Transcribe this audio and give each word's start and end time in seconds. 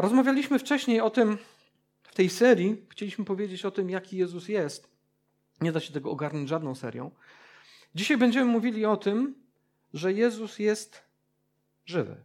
Rozmawialiśmy 0.00 0.58
wcześniej 0.58 1.00
o 1.00 1.10
tym, 1.10 1.38
w 2.02 2.14
tej 2.14 2.30
serii 2.30 2.86
chcieliśmy 2.90 3.24
powiedzieć 3.24 3.64
o 3.64 3.70
tym, 3.70 3.90
jaki 3.90 4.16
Jezus 4.16 4.48
jest. 4.48 4.88
Nie 5.60 5.72
da 5.72 5.80
się 5.80 5.92
tego 5.92 6.10
ogarnąć 6.10 6.48
żadną 6.48 6.74
serią. 6.74 7.10
Dzisiaj 7.94 8.16
będziemy 8.16 8.46
mówili 8.46 8.84
o 8.84 8.96
tym, 8.96 9.34
że 9.94 10.12
Jezus 10.12 10.58
jest 10.58 11.02
żywy. 11.84 12.16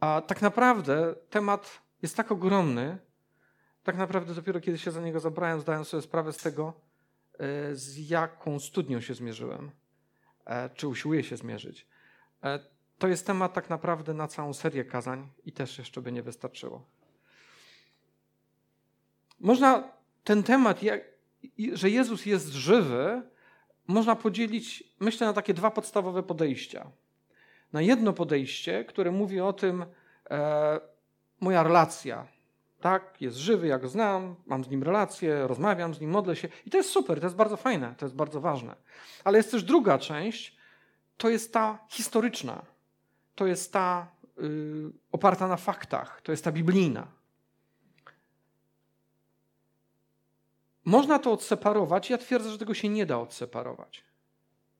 A 0.00 0.22
tak 0.26 0.42
naprawdę 0.42 1.14
temat 1.30 1.80
jest 2.02 2.16
tak 2.16 2.32
ogromny, 2.32 2.98
tak 3.82 3.96
naprawdę 3.96 4.34
dopiero 4.34 4.60
kiedy 4.60 4.78
się 4.78 4.90
za 4.90 5.00
niego 5.00 5.20
zabrałem, 5.20 5.60
zdałem 5.60 5.84
sobie 5.84 6.02
sprawę 6.02 6.32
z 6.32 6.36
tego, 6.36 6.72
e, 7.38 7.74
z 7.74 8.10
jaką 8.10 8.60
studnią 8.60 9.00
się 9.00 9.14
zmierzyłem, 9.14 9.70
e, 10.44 10.70
czy 10.70 10.88
usiłuję 10.88 11.24
się 11.24 11.36
zmierzyć. 11.36 11.86
To 13.00 13.08
jest 13.08 13.26
temat 13.26 13.52
tak 13.52 13.70
naprawdę 13.70 14.14
na 14.14 14.28
całą 14.28 14.54
serię 14.54 14.84
kazań 14.84 15.28
i 15.44 15.52
też 15.52 15.78
jeszcze 15.78 16.02
by 16.02 16.12
nie 16.12 16.22
wystarczyło. 16.22 16.84
Można 19.40 19.88
ten 20.24 20.42
temat, 20.42 20.80
że 21.72 21.90
Jezus 21.90 22.26
jest 22.26 22.48
żywy, 22.48 23.22
można 23.86 24.16
podzielić, 24.16 24.84
myślę, 25.00 25.26
na 25.26 25.32
takie 25.32 25.54
dwa 25.54 25.70
podstawowe 25.70 26.22
podejścia. 26.22 26.90
Na 27.72 27.82
jedno 27.82 28.12
podejście, 28.12 28.84
które 28.84 29.10
mówi 29.10 29.40
o 29.40 29.52
tym, 29.52 29.84
e, 30.30 30.80
moja 31.40 31.62
relacja, 31.62 32.26
tak, 32.80 33.20
jest 33.20 33.36
żywy, 33.36 33.66
jak 33.66 33.88
znam, 33.88 34.36
mam 34.46 34.64
z 34.64 34.70
nim 34.70 34.82
relację, 34.82 35.46
rozmawiam 35.46 35.94
z 35.94 36.00
nim, 36.00 36.10
modlę 36.10 36.36
się 36.36 36.48
i 36.66 36.70
to 36.70 36.76
jest 36.76 36.90
super, 36.90 37.20
to 37.20 37.26
jest 37.26 37.36
bardzo 37.36 37.56
fajne, 37.56 37.94
to 37.98 38.04
jest 38.04 38.16
bardzo 38.16 38.40
ważne. 38.40 38.76
Ale 39.24 39.38
jest 39.38 39.50
też 39.50 39.62
druga 39.62 39.98
część, 39.98 40.56
to 41.16 41.28
jest 41.28 41.52
ta 41.52 41.78
historyczna, 41.88 42.62
to 43.40 43.46
jest 43.46 43.72
ta 43.72 44.12
y, 44.38 44.92
oparta 45.12 45.48
na 45.48 45.56
faktach, 45.56 46.20
to 46.22 46.32
jest 46.32 46.44
ta 46.44 46.52
biblijna. 46.52 47.06
Można 50.84 51.18
to 51.18 51.32
odseparować. 51.32 52.10
Ja 52.10 52.18
twierdzę, 52.18 52.50
że 52.50 52.58
tego 52.58 52.74
się 52.74 52.88
nie 52.88 53.06
da 53.06 53.18
odseparować. 53.18 54.04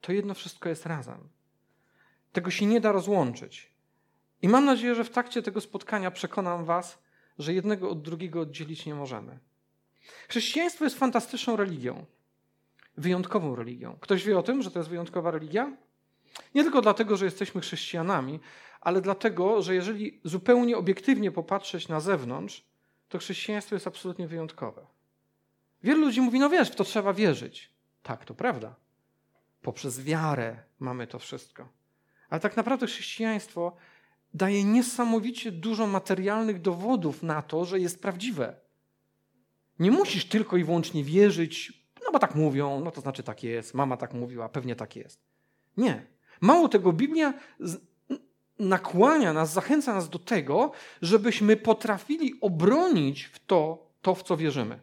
To 0.00 0.12
jedno 0.12 0.34
wszystko 0.34 0.68
jest 0.68 0.86
razem. 0.86 1.28
Tego 2.32 2.50
się 2.50 2.66
nie 2.66 2.80
da 2.80 2.92
rozłączyć. 2.92 3.72
I 4.42 4.48
mam 4.48 4.64
nadzieję, 4.64 4.94
że 4.94 5.04
w 5.04 5.10
trakcie 5.10 5.42
tego 5.42 5.60
spotkania 5.60 6.10
przekonam 6.10 6.64
Was, 6.64 6.98
że 7.38 7.54
jednego 7.54 7.90
od 7.90 8.02
drugiego 8.02 8.40
oddzielić 8.40 8.86
nie 8.86 8.94
możemy. 8.94 9.38
Chrześcijaństwo 10.28 10.84
jest 10.84 10.98
fantastyczną 10.98 11.56
religią. 11.56 12.04
Wyjątkową 12.96 13.56
religią. 13.56 13.98
Ktoś 14.00 14.24
wie 14.24 14.38
o 14.38 14.42
tym, 14.42 14.62
że 14.62 14.70
to 14.70 14.78
jest 14.78 14.90
wyjątkowa 14.90 15.30
religia? 15.30 15.76
Nie 16.54 16.62
tylko 16.62 16.82
dlatego, 16.82 17.16
że 17.16 17.24
jesteśmy 17.24 17.60
chrześcijanami, 17.60 18.40
ale 18.80 19.00
dlatego, 19.00 19.62
że 19.62 19.74
jeżeli 19.74 20.20
zupełnie 20.24 20.76
obiektywnie 20.76 21.30
popatrzeć 21.30 21.88
na 21.88 22.00
zewnątrz, 22.00 22.64
to 23.08 23.18
chrześcijaństwo 23.18 23.76
jest 23.76 23.86
absolutnie 23.86 24.26
wyjątkowe. 24.28 24.86
Wielu 25.82 26.00
ludzi 26.00 26.20
mówi, 26.20 26.38
no 26.38 26.50
wiesz, 26.50 26.70
w 26.70 26.74
to 26.74 26.84
trzeba 26.84 27.12
wierzyć. 27.12 27.70
Tak, 28.02 28.24
to 28.24 28.34
prawda. 28.34 28.74
Poprzez 29.62 30.00
wiarę 30.00 30.56
mamy 30.78 31.06
to 31.06 31.18
wszystko. 31.18 31.68
Ale 32.30 32.40
tak 32.40 32.56
naprawdę 32.56 32.86
chrześcijaństwo 32.86 33.76
daje 34.34 34.64
niesamowicie 34.64 35.52
dużo 35.52 35.86
materialnych 35.86 36.60
dowodów 36.60 37.22
na 37.22 37.42
to, 37.42 37.64
że 37.64 37.80
jest 37.80 38.02
prawdziwe. 38.02 38.56
Nie 39.78 39.90
musisz 39.90 40.24
tylko 40.24 40.56
i 40.56 40.64
wyłącznie 40.64 41.04
wierzyć, 41.04 41.72
no 42.04 42.10
bo 42.12 42.18
tak 42.18 42.34
mówią, 42.34 42.80
no 42.84 42.90
to 42.90 43.00
znaczy 43.00 43.22
tak 43.22 43.42
jest, 43.42 43.74
mama 43.74 43.96
tak 43.96 44.14
mówiła, 44.14 44.48
pewnie 44.48 44.76
tak 44.76 44.96
jest. 44.96 45.20
Nie. 45.76 46.06
Mało 46.41 46.69
tego, 46.69 46.92
Biblia 46.92 47.34
nakłania 48.58 49.33
nas, 49.33 49.52
zachęca 49.52 49.94
nas 49.94 50.08
do 50.08 50.19
tego, 50.19 50.72
żebyśmy 51.02 51.56
potrafili 51.56 52.41
obronić 52.41 53.24
w 53.24 53.47
to, 53.47 53.91
to 54.02 54.14
w 54.14 54.22
co 54.22 54.36
wierzymy. 54.36 54.80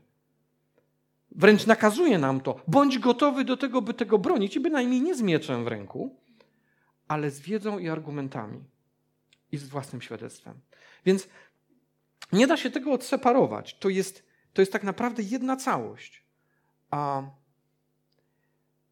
Wręcz 1.31 1.65
nakazuje 1.65 2.17
nam 2.17 2.41
to. 2.41 2.61
Bądź 2.67 2.99
gotowy 2.99 3.43
do 3.43 3.57
tego, 3.57 3.81
by 3.81 3.93
tego 3.93 4.17
bronić 4.17 4.55
i 4.55 4.59
bynajmniej 4.59 5.01
nie 5.01 5.15
z 5.15 5.21
mieczem 5.21 5.63
w 5.63 5.67
ręku, 5.67 6.15
ale 7.07 7.31
z 7.31 7.39
wiedzą 7.39 7.79
i 7.79 7.89
argumentami 7.89 8.63
i 9.51 9.57
z 9.57 9.67
własnym 9.69 10.01
świadectwem. 10.01 10.59
Więc 11.05 11.27
nie 12.31 12.47
da 12.47 12.57
się 12.57 12.71
tego 12.71 12.91
odseparować. 12.91 13.77
To 13.79 13.89
jest, 13.89 14.23
to 14.53 14.61
jest 14.61 14.71
tak 14.71 14.83
naprawdę 14.83 15.23
jedna 15.23 15.55
całość. 15.55 16.23
A 16.91 17.23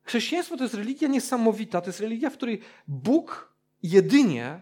chrześcijaństwo 0.05 0.57
to 0.57 0.63
jest 0.63 0.75
religia 0.75 1.07
niesamowita. 1.07 1.81
To 1.81 1.87
jest 1.87 1.99
religia, 1.99 2.29
w 2.29 2.33
której 2.33 2.61
Bóg 2.87 3.53
jedynie, 3.83 4.61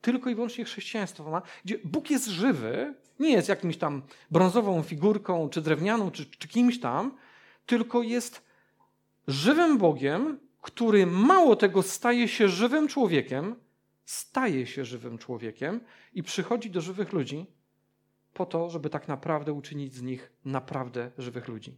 tylko 0.00 0.30
i 0.30 0.34
wyłącznie 0.34 0.64
chrześcijaństwo 0.64 1.30
ma, 1.30 1.42
gdzie 1.64 1.78
Bóg 1.84 2.10
jest 2.10 2.26
żywy, 2.26 2.94
nie 3.18 3.32
jest 3.32 3.48
jakimś 3.48 3.76
tam 3.76 4.02
brązową 4.30 4.82
figurką, 4.82 5.48
czy 5.48 5.60
drewnianą, 5.60 6.10
czy, 6.10 6.26
czy 6.26 6.48
kimś 6.48 6.80
tam, 6.80 7.16
tylko 7.66 8.02
jest 8.02 8.42
żywym 9.28 9.78
Bogiem, 9.78 10.38
który 10.62 11.06
mało 11.06 11.56
tego 11.56 11.82
staje 11.82 12.28
się 12.28 12.48
żywym 12.48 12.88
człowiekiem, 12.88 13.56
staje 14.04 14.66
się 14.66 14.84
żywym 14.84 15.18
człowiekiem 15.18 15.80
i 16.14 16.22
przychodzi 16.22 16.70
do 16.70 16.80
żywych 16.80 17.12
ludzi 17.12 17.46
po 18.34 18.46
to, 18.46 18.70
żeby 18.70 18.90
tak 18.90 19.08
naprawdę 19.08 19.52
uczynić 19.52 19.94
z 19.94 20.02
nich 20.02 20.32
naprawdę 20.44 21.10
żywych 21.18 21.48
ludzi. 21.48 21.76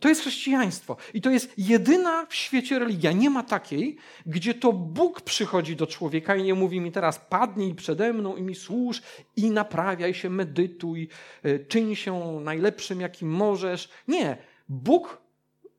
To 0.00 0.08
jest 0.08 0.20
chrześcijaństwo. 0.20 0.96
I 1.14 1.20
to 1.20 1.30
jest 1.30 1.54
jedyna 1.58 2.26
w 2.26 2.34
świecie 2.34 2.78
religia. 2.78 3.12
Nie 3.12 3.30
ma 3.30 3.42
takiej, 3.42 3.96
gdzie 4.26 4.54
to 4.54 4.72
Bóg 4.72 5.20
przychodzi 5.20 5.76
do 5.76 5.86
człowieka 5.86 6.36
i 6.36 6.42
nie 6.42 6.54
mówi 6.54 6.80
mi 6.80 6.92
teraz 6.92 7.18
padnij 7.18 7.74
przede 7.74 8.12
mną 8.12 8.36
i 8.36 8.42
mi 8.42 8.54
służ 8.54 9.02
i 9.36 9.50
naprawiaj 9.50 10.14
się, 10.14 10.30
medytuj, 10.30 11.08
e, 11.42 11.58
czyń 11.58 11.96
się 11.96 12.40
najlepszym, 12.40 13.00
jakim 13.00 13.28
możesz. 13.28 13.88
Nie. 14.08 14.36
Bóg 14.68 15.22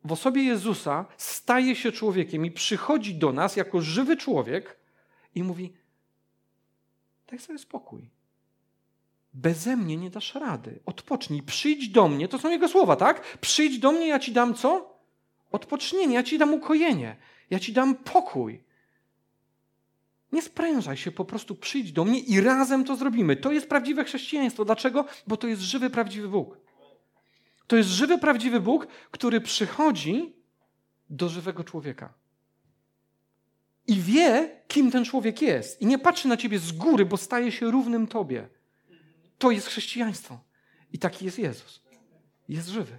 w 0.06 0.12
osobie 0.12 0.44
Jezusa 0.44 1.06
staje 1.18 1.76
się 1.76 1.92
człowiekiem 1.92 2.46
i 2.46 2.52
przychodzi 2.52 3.16
do 3.16 3.34
nas 3.34 3.56
jako 3.56 3.82
żywy 3.82 4.18
człowiek 4.18 4.78
i 5.36 5.44
mówi 5.44 5.74
daj 7.28 7.40
sobie 7.40 7.60
spokój. 7.60 8.15
Beze 9.36 9.78
mnie 9.78 9.98
nie 9.98 10.10
dasz 10.10 10.36
rady. 10.36 10.80
Odpocznij, 10.86 11.44
przyjdź 11.44 11.90
do 11.90 12.08
mnie. 12.08 12.28
To 12.28 12.40
są 12.40 12.50
jego 12.50 12.68
słowa, 12.68 12.96
tak? 12.96 13.38
Przyjdź 13.42 13.80
do 13.80 13.92
mnie, 13.92 14.08
ja 14.08 14.20
ci 14.20 14.32
dam 14.32 14.54
co? 14.54 15.00
Odpocznienie, 15.52 16.16
ja 16.16 16.24
ci 16.24 16.38
dam 16.38 16.54
ukojenie, 16.54 17.16
ja 17.50 17.60
ci 17.60 17.74
dam 17.74 17.96
pokój. 17.96 18.64
Nie 20.32 20.42
sprężaj 20.42 20.98
się, 20.98 21.12
po 21.12 21.26
prostu 21.26 21.56
przyjdź 21.56 21.92
do 21.92 22.06
mnie 22.06 22.20
i 22.20 22.42
razem 22.42 22.84
to 22.84 22.96
zrobimy. 22.96 23.36
To 23.36 23.52
jest 23.52 23.70
prawdziwe 23.70 24.04
chrześcijaństwo. 24.04 24.66
Dlaczego? 24.66 25.06
Bo 25.28 25.38
to 25.38 25.48
jest 25.48 25.62
żywy, 25.62 25.90
prawdziwy 25.90 26.28
Bóg. 26.28 26.58
To 27.68 27.76
jest 27.76 27.90
żywy, 27.90 28.18
prawdziwy 28.18 28.60
Bóg, 28.60 28.88
który 29.12 29.42
przychodzi 29.42 30.36
do 31.10 31.30
żywego 31.30 31.64
człowieka. 31.64 32.14
I 33.88 34.02
wie, 34.02 34.62
kim 34.68 34.92
ten 34.92 35.06
człowiek 35.06 35.42
jest. 35.42 35.82
I 35.82 35.86
nie 35.86 36.00
patrzy 36.00 36.28
na 36.28 36.38
ciebie 36.38 36.60
z 36.60 36.72
góry, 36.72 37.06
bo 37.06 37.18
staje 37.18 37.52
się 37.52 37.72
równym 37.72 38.08
tobie. 38.08 38.50
To 39.46 39.52
jest 39.52 39.68
chrześcijaństwo. 39.68 40.40
I 40.94 41.00
taki 41.00 41.26
jest 41.26 41.40
Jezus. 41.40 41.82
Jest 42.50 42.68
żywy. 42.68 42.98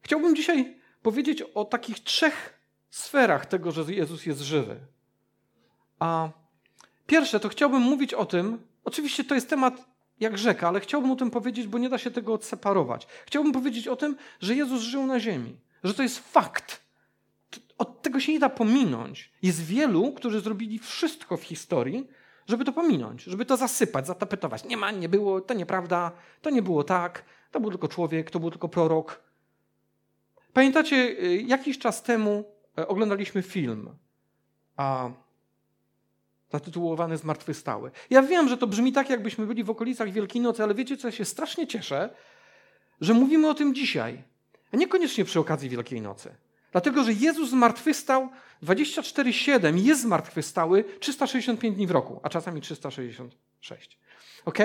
Chciałbym 0.00 0.36
dzisiaj 0.36 0.76
powiedzieć 1.02 1.42
o 1.42 1.64
takich 1.64 2.00
trzech 2.00 2.60
sferach 2.90 3.46
tego, 3.46 3.72
że 3.72 3.92
Jezus 3.92 4.26
jest 4.26 4.40
żywy. 4.40 4.80
A 5.98 6.28
pierwsze, 7.06 7.40
to 7.40 7.48
chciałbym 7.48 7.82
mówić 7.82 8.14
o 8.14 8.26
tym, 8.26 8.66
oczywiście 8.84 9.24
to 9.24 9.34
jest 9.34 9.50
temat 9.50 9.84
jak 10.20 10.38
rzeka, 10.38 10.68
ale 10.68 10.80
chciałbym 10.80 11.10
o 11.10 11.16
tym 11.16 11.30
powiedzieć, 11.30 11.66
bo 11.66 11.78
nie 11.78 11.88
da 11.88 11.98
się 11.98 12.10
tego 12.10 12.34
odseparować. 12.34 13.06
Chciałbym 13.26 13.52
powiedzieć 13.52 13.88
o 13.88 13.96
tym, 13.96 14.16
że 14.40 14.54
Jezus 14.54 14.82
żył 14.82 15.06
na 15.06 15.20
ziemi, 15.20 15.56
że 15.84 15.94
to 15.94 16.02
jest 16.02 16.18
fakt. 16.18 16.85
Od 17.78 18.02
tego 18.02 18.20
się 18.20 18.32
nie 18.32 18.38
da 18.38 18.48
pominąć. 18.48 19.32
Jest 19.42 19.64
wielu, 19.64 20.12
którzy 20.12 20.40
zrobili 20.40 20.78
wszystko 20.78 21.36
w 21.36 21.42
historii, 21.42 22.08
żeby 22.46 22.64
to 22.64 22.72
pominąć, 22.72 23.22
żeby 23.22 23.46
to 23.46 23.56
zasypać, 23.56 24.06
zatapetować. 24.06 24.64
Nie 24.64 24.76
ma, 24.76 24.90
nie 24.90 25.08
było, 25.08 25.40
to 25.40 25.54
nieprawda, 25.54 26.12
to 26.42 26.50
nie 26.50 26.62
było 26.62 26.84
tak, 26.84 27.24
to 27.50 27.60
był 27.60 27.70
tylko 27.70 27.88
człowiek, 27.88 28.30
to 28.30 28.40
był 28.40 28.50
tylko 28.50 28.68
prorok. 28.68 29.20
Pamiętacie, 30.52 30.96
y, 30.96 31.44
jakiś 31.46 31.78
czas 31.78 32.02
temu 32.02 32.44
e, 32.78 32.88
oglądaliśmy 32.88 33.42
film 33.42 33.90
a, 34.76 35.10
zatytułowany 36.52 37.16
Zmartwychwstały. 37.16 37.90
Ja 38.10 38.22
wiem, 38.22 38.48
że 38.48 38.56
to 38.56 38.66
brzmi 38.66 38.92
tak, 38.92 39.10
jakbyśmy 39.10 39.46
byli 39.46 39.64
w 39.64 39.70
okolicach 39.70 40.10
Wielkiej 40.10 40.42
Nocy, 40.42 40.62
ale 40.62 40.74
wiecie 40.74 40.96
co, 40.96 41.08
ja 41.08 41.12
się 41.12 41.24
strasznie 41.24 41.66
cieszę, 41.66 42.10
że 43.00 43.14
mówimy 43.14 43.48
o 43.48 43.54
tym 43.54 43.74
dzisiaj, 43.74 44.22
a 44.72 44.76
niekoniecznie 44.76 45.24
przy 45.24 45.40
okazji 45.40 45.68
Wielkiej 45.68 46.00
Nocy. 46.00 46.34
Dlatego, 46.76 47.04
że 47.04 47.12
Jezus 47.12 47.50
zmartwychwstał 47.50 48.28
24-7, 48.62 49.76
jest 49.78 50.02
zmartwychwstały 50.02 50.84
365 51.00 51.76
dni 51.76 51.86
w 51.86 51.90
roku, 51.90 52.20
a 52.22 52.28
czasami 52.28 52.60
366. 52.60 53.98
Ok? 54.44 54.58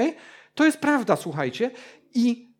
To 0.55 0.65
jest 0.65 0.77
prawda, 0.77 1.15
słuchajcie. 1.15 1.71
I 2.13 2.53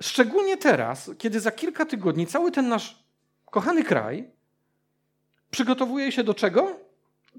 szczególnie 0.00 0.56
teraz, 0.56 1.10
kiedy 1.18 1.40
za 1.40 1.50
kilka 1.50 1.86
tygodni 1.86 2.26
cały 2.26 2.52
ten 2.52 2.68
nasz 2.68 3.04
kochany 3.44 3.84
kraj 3.84 4.30
przygotowuje 5.50 6.12
się 6.12 6.24
do 6.24 6.34
czego? 6.34 6.80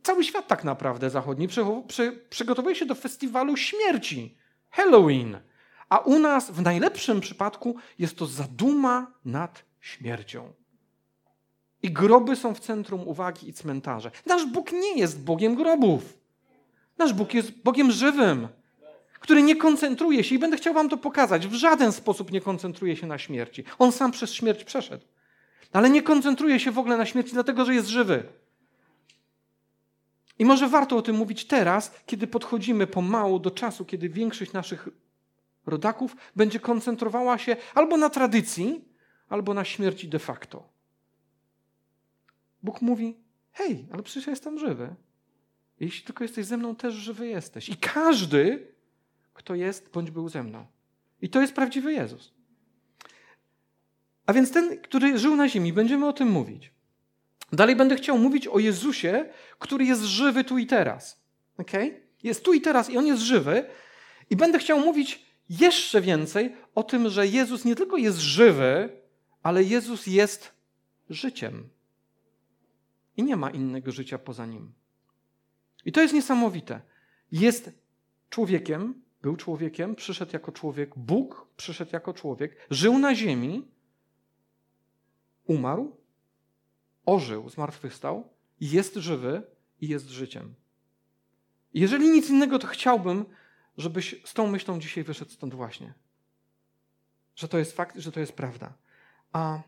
cały 0.04 0.24
świat 0.24 0.48
tak 0.48 0.64
naprawdę 0.64 1.10
zachodni 1.10 1.48
przy, 1.48 1.62
przy, 1.88 2.12
przygotowuje 2.30 2.76
się 2.76 2.86
do 2.86 2.96
festiwalu 2.96 3.58
śmierci. 3.58 4.38
Halloween. 4.70 5.40
A 5.90 5.98
u 5.98 6.20
nas 6.20 6.52
w 6.52 6.62
najlepszym 6.62 7.22
przypadku 7.22 7.76
jest 8.00 8.18
to 8.18 8.26
zaduma 8.26 9.12
nad 9.26 9.64
śmiercią. 9.80 10.54
I 11.84 11.92
groby 11.92 12.36
są 12.36 12.54
w 12.54 12.60
centrum 12.60 13.08
uwagi 13.08 13.50
i 13.50 13.54
cmentarze. 13.54 14.12
Nasz 14.26 14.46
Bóg 14.46 14.72
nie 14.72 14.98
jest 14.98 15.24
Bogiem 15.24 15.56
grobów. 15.56 16.18
Nasz 16.98 17.14
Bóg 17.14 17.34
jest 17.34 17.52
Bogiem 17.52 17.92
żywym, 17.92 18.48
który 19.20 19.44
nie 19.44 19.56
koncentruje 19.56 20.24
się, 20.24 20.36
i 20.36 20.40
będę 20.40 20.58
chciał 20.58 20.74
Wam 20.74 20.90
to 20.90 20.98
pokazać, 20.98 21.48
w 21.48 21.54
żaden 21.54 21.92
sposób 21.92 22.32
nie 22.32 22.42
koncentruje 22.42 22.96
się 22.96 23.08
na 23.08 23.18
śmierci. 23.18 23.64
On 23.80 23.92
sam 23.92 24.12
przez 24.12 24.34
śmierć 24.34 24.64
przeszedł. 24.64 25.06
Ale 25.74 25.90
nie 25.90 26.02
koncentruje 26.02 26.60
się 26.60 26.72
w 26.72 26.80
ogóle 26.80 26.98
na 26.98 27.06
śmierci, 27.06 27.34
dlatego 27.34 27.66
że 27.66 27.74
jest 27.74 27.88
żywy. 27.88 28.24
I 30.40 30.46
może 30.46 30.70
warto 30.70 30.98
o 30.98 31.02
tym 31.02 31.16
mówić 31.16 31.46
teraz, 31.46 31.92
kiedy 32.06 32.28
podchodzimy 32.28 32.88
pomału 32.88 33.40
do 33.40 33.52
czasu, 33.52 33.86
kiedy 33.86 34.10
większość 34.10 34.54
naszych 34.54 34.90
rodaków 35.66 36.16
będzie 36.36 36.60
koncentrowała 36.60 37.38
się 37.38 37.56
albo 37.76 37.98
na 37.98 38.10
tradycji, 38.10 38.86
albo 39.30 39.54
na 39.54 39.66
śmierci 39.66 40.08
de 40.08 40.20
facto. 40.20 40.77
Bóg 42.64 42.82
mówi: 42.82 43.18
Hej, 43.52 43.88
ale 43.92 44.04
przecież 44.04 44.28
ja 44.28 44.32
jestem 44.32 44.60
żywy. 44.60 44.96
Jeśli 45.80 46.06
tylko 46.06 46.24
jesteś 46.24 46.46
ze 46.46 46.58
mną, 46.58 46.76
też 46.76 46.94
żywy 46.94 47.28
jesteś. 47.28 47.70
I 47.70 47.78
każdy, 47.78 48.68
kto 49.34 49.56
jest, 49.56 49.90
bądź 49.94 50.12
był 50.12 50.30
ze 50.30 50.44
mną. 50.44 50.66
I 51.22 51.30
to 51.30 51.42
jest 51.42 51.54
prawdziwy 51.54 51.94
Jezus. 51.94 52.34
A 54.26 54.34
więc 54.34 54.52
ten, 54.52 54.82
który 54.82 55.18
żył 55.18 55.36
na 55.36 55.50
ziemi, 55.50 55.74
będziemy 55.74 56.08
o 56.08 56.14
tym 56.14 56.28
mówić. 56.28 56.72
Dalej 57.52 57.76
będę 57.76 57.96
chciał 57.96 58.18
mówić 58.18 58.48
o 58.48 58.60
Jezusie, 58.60 59.26
który 59.60 59.86
jest 59.86 60.02
żywy 60.02 60.44
tu 60.44 60.58
i 60.58 60.66
teraz. 60.66 61.22
Okay? 61.58 62.02
Jest 62.24 62.44
tu 62.44 62.54
i 62.54 62.62
teraz 62.62 62.90
i 62.90 62.98
on 62.98 63.06
jest 63.06 63.22
żywy. 63.22 63.66
I 64.30 64.36
będę 64.36 64.60
chciał 64.60 64.80
mówić 64.80 65.26
jeszcze 65.50 66.02
więcej 66.02 66.56
o 66.76 66.84
tym, 66.84 67.10
że 67.10 67.28
Jezus 67.28 67.66
nie 67.66 67.76
tylko 67.76 67.98
jest 67.98 68.18
żywy, 68.18 68.90
ale 69.44 69.64
Jezus 69.64 70.08
jest 70.08 70.52
życiem. 71.10 71.70
I 73.18 73.24
nie 73.24 73.36
ma 73.36 73.50
innego 73.50 73.92
życia 73.92 74.18
poza 74.18 74.46
nim. 74.46 74.74
I 75.86 75.92
to 75.92 76.02
jest 76.02 76.14
niesamowite. 76.14 76.82
Jest 77.32 77.72
człowiekiem, 78.30 79.02
był 79.22 79.36
człowiekiem, 79.36 79.96
przyszedł 79.96 80.32
jako 80.34 80.52
człowiek, 80.52 80.98
Bóg 80.98 81.48
przyszedł 81.58 81.92
jako 81.94 82.14
człowiek, 82.14 82.68
żył 82.70 82.98
na 82.98 83.16
ziemi, 83.16 83.68
umarł, 85.46 85.98
ożył, 87.06 87.50
zmartwychwstał, 87.50 88.30
jest 88.62 88.96
żywy 88.96 89.44
i 89.82 89.88
jest 89.88 90.08
życiem. 90.08 90.56
Jeżeli 91.74 92.10
nic 92.10 92.30
innego, 92.30 92.60
to 92.60 92.68
chciałbym, 92.68 93.26
żebyś 93.78 94.22
z 94.26 94.34
tą 94.34 94.48
myślą 94.48 94.80
dzisiaj 94.80 95.04
wyszedł 95.04 95.32
stąd 95.32 95.54
właśnie. 95.54 95.94
Że 97.36 97.48
to 97.48 97.58
jest 97.58 97.72
fakt, 97.72 97.98
że 97.98 98.12
to 98.12 98.20
jest 98.20 98.34
prawda. 98.34 98.74
A 99.34 99.62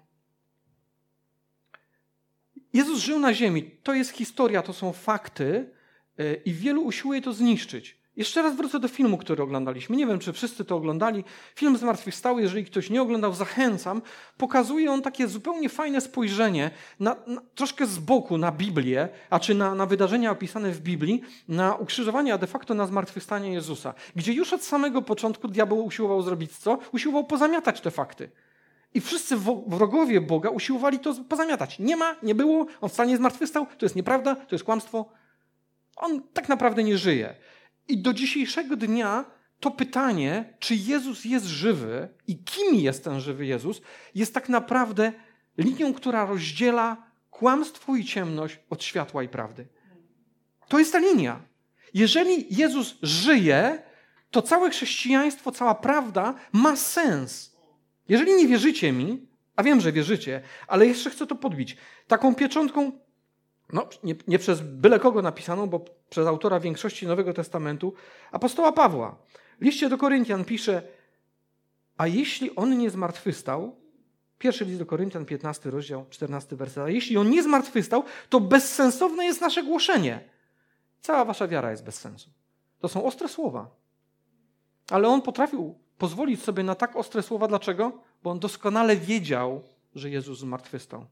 Jezus 2.74 3.00
żył 3.00 3.19
na 3.19 3.33
ziemi. 3.33 3.71
To 3.83 3.94
jest 3.94 4.12
historia, 4.12 4.62
to 4.62 4.74
są 4.74 4.94
fakty 4.94 5.69
e, 6.18 6.33
i 6.33 6.54
wielu 6.54 6.81
usiłuje 6.81 7.21
to 7.21 7.33
zniszczyć. 7.33 8.00
Jeszcze 8.19 8.42
raz 8.42 8.56
wrócę 8.56 8.80
do 8.80 8.88
filmu, 8.88 9.18
który 9.18 9.44
oglądaliśmy. 9.44 9.95
Nie 9.95 10.07
wiem, 10.07 10.19
czy 10.19 10.33
wszyscy 10.33 10.66
to 10.66 10.75
oglądali. 10.75 11.24
Film 11.56 11.77
Zmartwychwstały, 11.77 12.42
jeżeli 12.42 12.66
ktoś 12.66 12.89
nie 12.89 13.01
oglądał, 13.01 13.33
zachęcam. 13.33 14.01
Pokazuje 14.38 14.92
on 14.92 15.01
takie 15.01 15.27
zupełnie 15.27 15.69
fajne 15.69 16.01
spojrzenie, 16.01 16.71
na, 17.00 17.16
na, 17.27 17.42
troszkę 17.56 17.86
z 17.86 18.00
boku 18.00 18.38
na 18.38 18.51
Biblię, 18.51 19.10
a 19.30 19.39
czy 19.39 19.56
na, 19.56 19.75
na 19.75 19.86
wydarzenia 19.86 20.31
opisane 20.31 20.71
w 20.71 20.81
Biblii, 20.81 21.21
na 21.48 21.75
ukrzyżowanie, 21.75 22.33
a 22.33 22.38
de 22.38 22.48
facto 22.48 22.74
na 22.74 22.88
zmartwychwstanie 22.88 23.54
Jezusa. 23.54 23.94
Gdzie 24.16 24.33
już 24.33 24.54
od 24.54 24.63
samego 24.63 25.01
początku 25.01 25.48
diabeł 25.48 25.86
usiłował 25.86 26.21
zrobić 26.21 26.57
co? 26.57 26.80
Usiłował 26.94 27.24
pozamiatać 27.24 27.81
te 27.81 27.92
fakty. 27.92 28.30
I 28.94 29.02
wszyscy 29.02 29.38
wrogowie 29.68 30.22
Boga 30.22 30.50
usiłowali 30.50 31.00
to 31.00 31.16
pozamiatać. 31.16 31.80
Nie 31.80 31.98
ma, 31.98 32.16
nie 32.24 32.36
było, 32.36 32.66
on 32.82 32.90
wcale 32.90 33.10
nie 33.10 33.18
zmartwychwstał, 33.18 33.66
to 33.66 33.86
jest 33.86 33.96
nieprawda, 33.96 34.36
to 34.36 34.56
jest 34.56 34.66
kłamstwo. 34.66 35.10
On 35.96 36.22
tak 36.34 36.50
naprawdę 36.50 36.84
nie 36.84 36.98
żyje. 36.98 37.36
I 37.88 37.98
do 37.98 38.14
dzisiejszego 38.14 38.76
dnia 38.76 39.26
to 39.60 39.72
pytanie, 39.72 40.54
czy 40.60 40.76
Jezus 40.76 41.26
jest 41.26 41.46
żywy 41.46 42.10
i 42.28 42.44
kim 42.44 42.76
jest 42.76 43.04
ten 43.04 43.20
żywy 43.20 43.46
Jezus, 43.46 43.82
jest 44.16 44.34
tak 44.34 44.50
naprawdę 44.50 45.12
linią, 45.58 45.94
która 45.94 46.26
rozdziela 46.26 46.98
kłamstwo 47.30 47.96
i 47.96 48.06
ciemność 48.06 48.60
od 48.70 48.84
światła 48.84 49.24
i 49.24 49.30
prawdy. 49.30 49.68
To 50.68 50.80
jest 50.80 50.92
ta 50.92 51.00
linia. 51.00 51.42
Jeżeli 51.94 52.56
Jezus 52.56 52.96
żyje, 53.02 53.82
to 54.32 54.42
całe 54.42 54.70
chrześcijaństwo, 54.70 55.52
cała 55.52 55.76
prawda 55.76 56.34
ma 56.52 56.76
sens. 56.76 57.59
Jeżeli 58.10 58.36
nie 58.36 58.48
wierzycie 58.48 58.92
mi, 58.92 59.28
a 59.56 59.64
wiem, 59.64 59.82
że 59.82 59.92
wierzycie, 59.92 60.42
ale 60.68 60.88
jeszcze 60.88 61.10
chcę 61.10 61.28
to 61.28 61.36
podbić, 61.36 61.78
taką 62.08 62.36
pieczątką 62.36 62.92
no, 63.74 63.88
nie, 64.04 64.16
nie, 64.28 64.40
przez 64.40 64.62
byle 64.62 65.00
kogo 65.00 65.22
napisaną, 65.22 65.68
bo 65.68 65.86
przez 66.10 66.28
autora 66.28 66.60
większości 66.60 67.08
Nowego 67.08 67.34
Testamentu, 67.34 67.94
apostoła 68.32 68.72
Pawła. 68.72 69.18
W 69.60 69.66
liście 69.66 69.90
do 69.90 69.98
Koryntian 69.98 70.46
pisze, 70.46 70.82
a 71.98 72.08
jeśli 72.08 72.56
on 72.56 72.78
nie 72.78 72.90
zmartwystał, 72.90 73.76
pierwszy 74.40 74.66
list 74.66 74.80
do 74.80 74.86
Koryntian, 74.86 75.26
15 75.26 75.72
rozdział, 75.72 76.06
14 76.10 76.56
werset, 76.56 76.84
a 76.84 76.90
jeśli 76.90 77.18
on 77.18 77.30
nie 77.30 77.44
zmartwystał, 77.44 78.04
to 78.30 78.40
bezsensowne 78.40 79.26
jest 79.26 79.42
nasze 79.42 79.64
głoszenie. 79.64 80.30
Cała 81.02 81.26
wasza 81.26 81.48
wiara 81.48 81.72
jest 81.72 81.84
bez 81.84 81.96
sensu. 81.96 82.30
To 82.80 82.88
są 82.88 83.06
ostre 83.06 83.28
słowa. 83.28 83.70
Ale 84.90 85.08
on 85.08 85.22
potrafił 85.22 85.80
pozwolić 86.00 86.44
sobie 86.44 86.63
na 86.63 86.75
tak 86.75 86.96
ostre 86.96 87.24
słowa. 87.24 87.48
Dlaczego? 87.48 87.92
Bo 88.24 88.31
on 88.31 88.40
doskonale 88.40 88.98
wiedział, 88.98 89.63
że 89.96 90.10
Jezus 90.10 90.40
zmartwystał. 90.40 91.06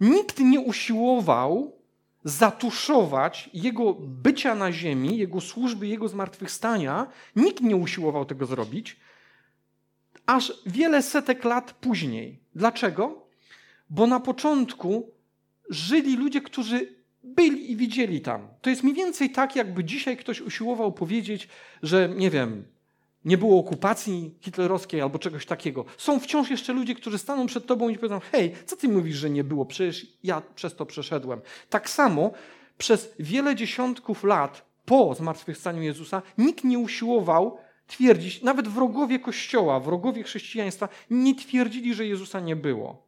Nikt 0.00 0.40
nie 0.40 0.60
usiłował 0.60 1.72
zatuszować 2.24 3.50
jego 3.54 3.94
bycia 3.94 4.54
na 4.54 4.72
ziemi, 4.72 5.18
jego 5.18 5.40
służby, 5.40 5.86
jego 5.86 6.08
zmartwychwstania. 6.08 7.06
Nikt 7.36 7.60
nie 7.60 7.76
usiłował 7.76 8.24
tego 8.24 8.46
zrobić, 8.46 8.96
aż 10.26 10.52
wiele 10.66 11.02
setek 11.02 11.44
lat 11.44 11.72
później. 11.72 12.38
Dlaczego? 12.54 13.26
Bo 13.90 14.06
na 14.06 14.20
początku 14.20 15.10
żyli 15.70 16.16
ludzie, 16.16 16.40
którzy 16.40 16.94
byli 17.22 17.72
i 17.72 17.76
widzieli 17.76 18.20
tam. 18.20 18.48
To 18.62 18.70
jest 18.70 18.82
mniej 18.82 18.94
więcej 18.94 19.30
tak, 19.30 19.56
jakby 19.56 19.84
dzisiaj 19.84 20.16
ktoś 20.16 20.40
usiłował 20.40 20.92
powiedzieć, 20.92 21.48
że 21.82 22.08
nie 22.08 22.30
wiem, 22.30 22.64
nie 23.24 23.38
było 23.38 23.60
okupacji 23.60 24.34
hitlerowskiej 24.40 25.00
albo 25.00 25.18
czegoś 25.18 25.46
takiego. 25.46 25.84
Są 25.98 26.20
wciąż 26.20 26.50
jeszcze 26.50 26.72
ludzie, 26.72 26.94
którzy 26.94 27.18
staną 27.18 27.46
przed 27.46 27.66
tobą 27.66 27.88
i 27.88 27.96
powiedzą: 27.96 28.20
Hej, 28.32 28.54
co 28.66 28.76
ty 28.76 28.88
mówisz, 28.88 29.16
że 29.16 29.30
nie 29.30 29.44
było? 29.44 29.66
Przecież 29.66 30.06
ja 30.22 30.42
przez 30.54 30.76
to 30.76 30.86
przeszedłem. 30.86 31.40
Tak 31.70 31.90
samo 31.90 32.30
przez 32.78 33.14
wiele 33.18 33.54
dziesiątków 33.54 34.24
lat 34.24 34.66
po 34.84 35.14
zmartwychwstaniu 35.14 35.82
Jezusa 35.82 36.22
nikt 36.38 36.64
nie 36.64 36.78
usiłował 36.78 37.58
twierdzić, 37.86 38.42
nawet 38.42 38.68
wrogowie 38.68 39.18
Kościoła, 39.18 39.80
wrogowie 39.80 40.22
chrześcijaństwa 40.22 40.88
nie 41.10 41.34
twierdzili, 41.34 41.94
że 41.94 42.06
Jezusa 42.06 42.40
nie 42.40 42.56
było. 42.56 43.06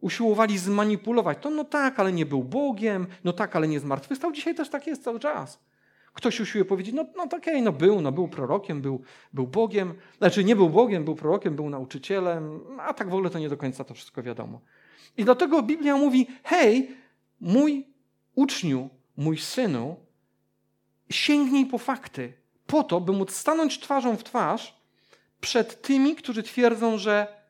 Usiłowali 0.00 0.58
zmanipulować 0.58 1.38
to, 1.40 1.50
no 1.50 1.64
tak, 1.64 2.00
ale 2.00 2.12
nie 2.12 2.26
był 2.26 2.44
Bogiem, 2.44 3.06
no 3.24 3.32
tak, 3.32 3.56
ale 3.56 3.68
nie 3.68 3.80
zmartwychwstał. 3.80 4.32
Dzisiaj 4.32 4.54
też 4.54 4.68
tak 4.68 4.86
jest 4.86 5.04
cały 5.04 5.20
czas. 5.20 5.58
Ktoś 6.14 6.40
usiłuje 6.40 6.64
powiedzieć, 6.64 6.94
no, 6.94 7.04
no 7.16 7.22
okej, 7.22 7.38
okay, 7.38 7.62
no 7.62 7.72
był, 7.72 8.00
no 8.00 8.12
był 8.12 8.28
prorokiem, 8.28 8.80
był, 8.80 9.02
był 9.32 9.46
Bogiem. 9.46 9.94
Znaczy 10.18 10.44
nie 10.44 10.56
był 10.56 10.70
Bogiem, 10.70 11.04
był 11.04 11.14
prorokiem, 11.14 11.56
był 11.56 11.70
nauczycielem, 11.70 12.60
a 12.80 12.94
tak 12.94 13.10
w 13.10 13.14
ogóle 13.14 13.30
to 13.30 13.38
nie 13.38 13.48
do 13.48 13.56
końca 13.56 13.84
to 13.84 13.94
wszystko 13.94 14.22
wiadomo. 14.22 14.60
I 15.16 15.24
dlatego 15.24 15.62
Biblia 15.62 15.96
mówi, 15.96 16.26
hej, 16.44 16.96
mój 17.40 17.86
uczniu, 18.34 18.90
mój 19.16 19.38
synu, 19.38 19.96
sięgnij 21.10 21.66
po 21.66 21.78
fakty, 21.78 22.32
po 22.66 22.82
to, 22.82 23.00
by 23.00 23.12
móc 23.12 23.34
stanąć 23.34 23.80
twarzą 23.80 24.16
w 24.16 24.24
twarz 24.24 24.80
przed 25.40 25.82
tymi, 25.82 26.16
którzy 26.16 26.42
twierdzą, 26.42 26.98
że 26.98 27.40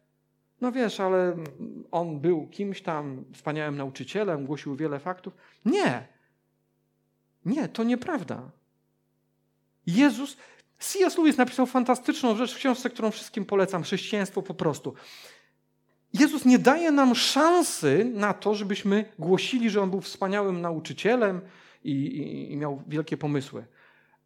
no 0.61 0.73
wiesz, 0.73 1.01
ale 1.01 1.37
on 1.91 2.21
był 2.21 2.47
kimś 2.47 2.83
tam 2.83 3.25
wspaniałym 3.35 3.77
nauczycielem, 3.77 4.47
głosił 4.47 4.77
wiele 4.77 4.99
faktów. 4.99 5.35
Nie. 5.65 6.07
Nie, 7.51 7.69
to 7.69 7.85
nieprawda. 7.85 8.51
Jezus, 9.87 10.37
C.S. 10.79 11.19
Lewis 11.19 11.37
napisał 11.37 11.67
fantastyczną 11.67 12.37
rzecz 12.37 12.55
w 12.55 12.57
książce, 12.57 12.91
którą 12.91 13.11
wszystkim 13.11 13.45
polecam, 13.45 13.83
chrześcijaństwo 13.83 14.43
po 14.43 14.55
prostu. 14.55 14.95
Jezus 16.13 16.45
nie 16.45 16.59
daje 16.59 16.93
nam 16.93 17.15
szansy 17.15 18.11
na 18.15 18.35
to, 18.35 18.55
żebyśmy 18.55 19.05
głosili, 19.19 19.71
że 19.71 19.83
On 19.83 19.91
był 19.91 20.01
wspaniałym 20.01 20.61
nauczycielem 20.61 21.41
i, 21.85 21.93
i, 21.93 22.53
i 22.53 22.57
miał 22.57 22.83
wielkie 22.87 23.17
pomysły. 23.17 23.65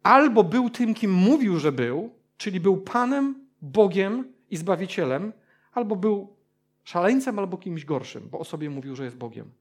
Albo 0.03 0.43
był 0.43 0.69
tym, 0.69 0.93
kim 0.93 1.13
mówił, 1.13 1.59
że 1.59 1.71
był, 1.71 2.13
czyli 2.37 2.59
był 2.59 2.77
Panem, 2.77 3.47
Bogiem 3.61 4.33
i 4.49 4.57
Zbawicielem, 4.57 5.33
albo 5.73 5.95
był 5.95 6.35
szaleńcem, 6.83 7.39
albo 7.39 7.57
kimś 7.57 7.85
gorszym, 7.85 8.29
bo 8.29 8.39
o 8.39 8.43
sobie 8.43 8.69
mówił, 8.69 8.95
że 8.95 9.03
jest 9.03 9.17
Bogiem. 9.17 9.51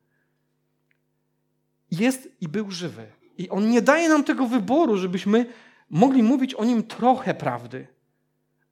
jest 1.90 2.28
i 2.40 2.48
był 2.48 2.70
żywy. 2.70 3.06
I 3.38 3.50
on 3.50 3.70
nie 3.70 3.82
daje 3.82 4.08
nam 4.08 4.24
tego 4.24 4.46
wyboru, 4.46 4.96
żebyśmy 4.96 5.46
mogli 5.90 6.22
mówić 6.22 6.54
o 6.54 6.64
nim 6.64 6.82
trochę 6.82 7.34
prawdy. 7.34 7.86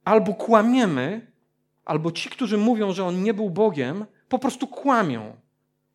Albo 0.03 0.33
kłamiemy, 0.33 1.31
albo 1.85 2.11
ci, 2.11 2.29
którzy 2.29 2.57
mówią, 2.57 2.93
że 2.93 3.05
on 3.05 3.23
nie 3.23 3.33
był 3.33 3.49
Bogiem, 3.49 4.05
po 4.29 4.39
prostu 4.39 4.67
kłamią. 4.67 5.35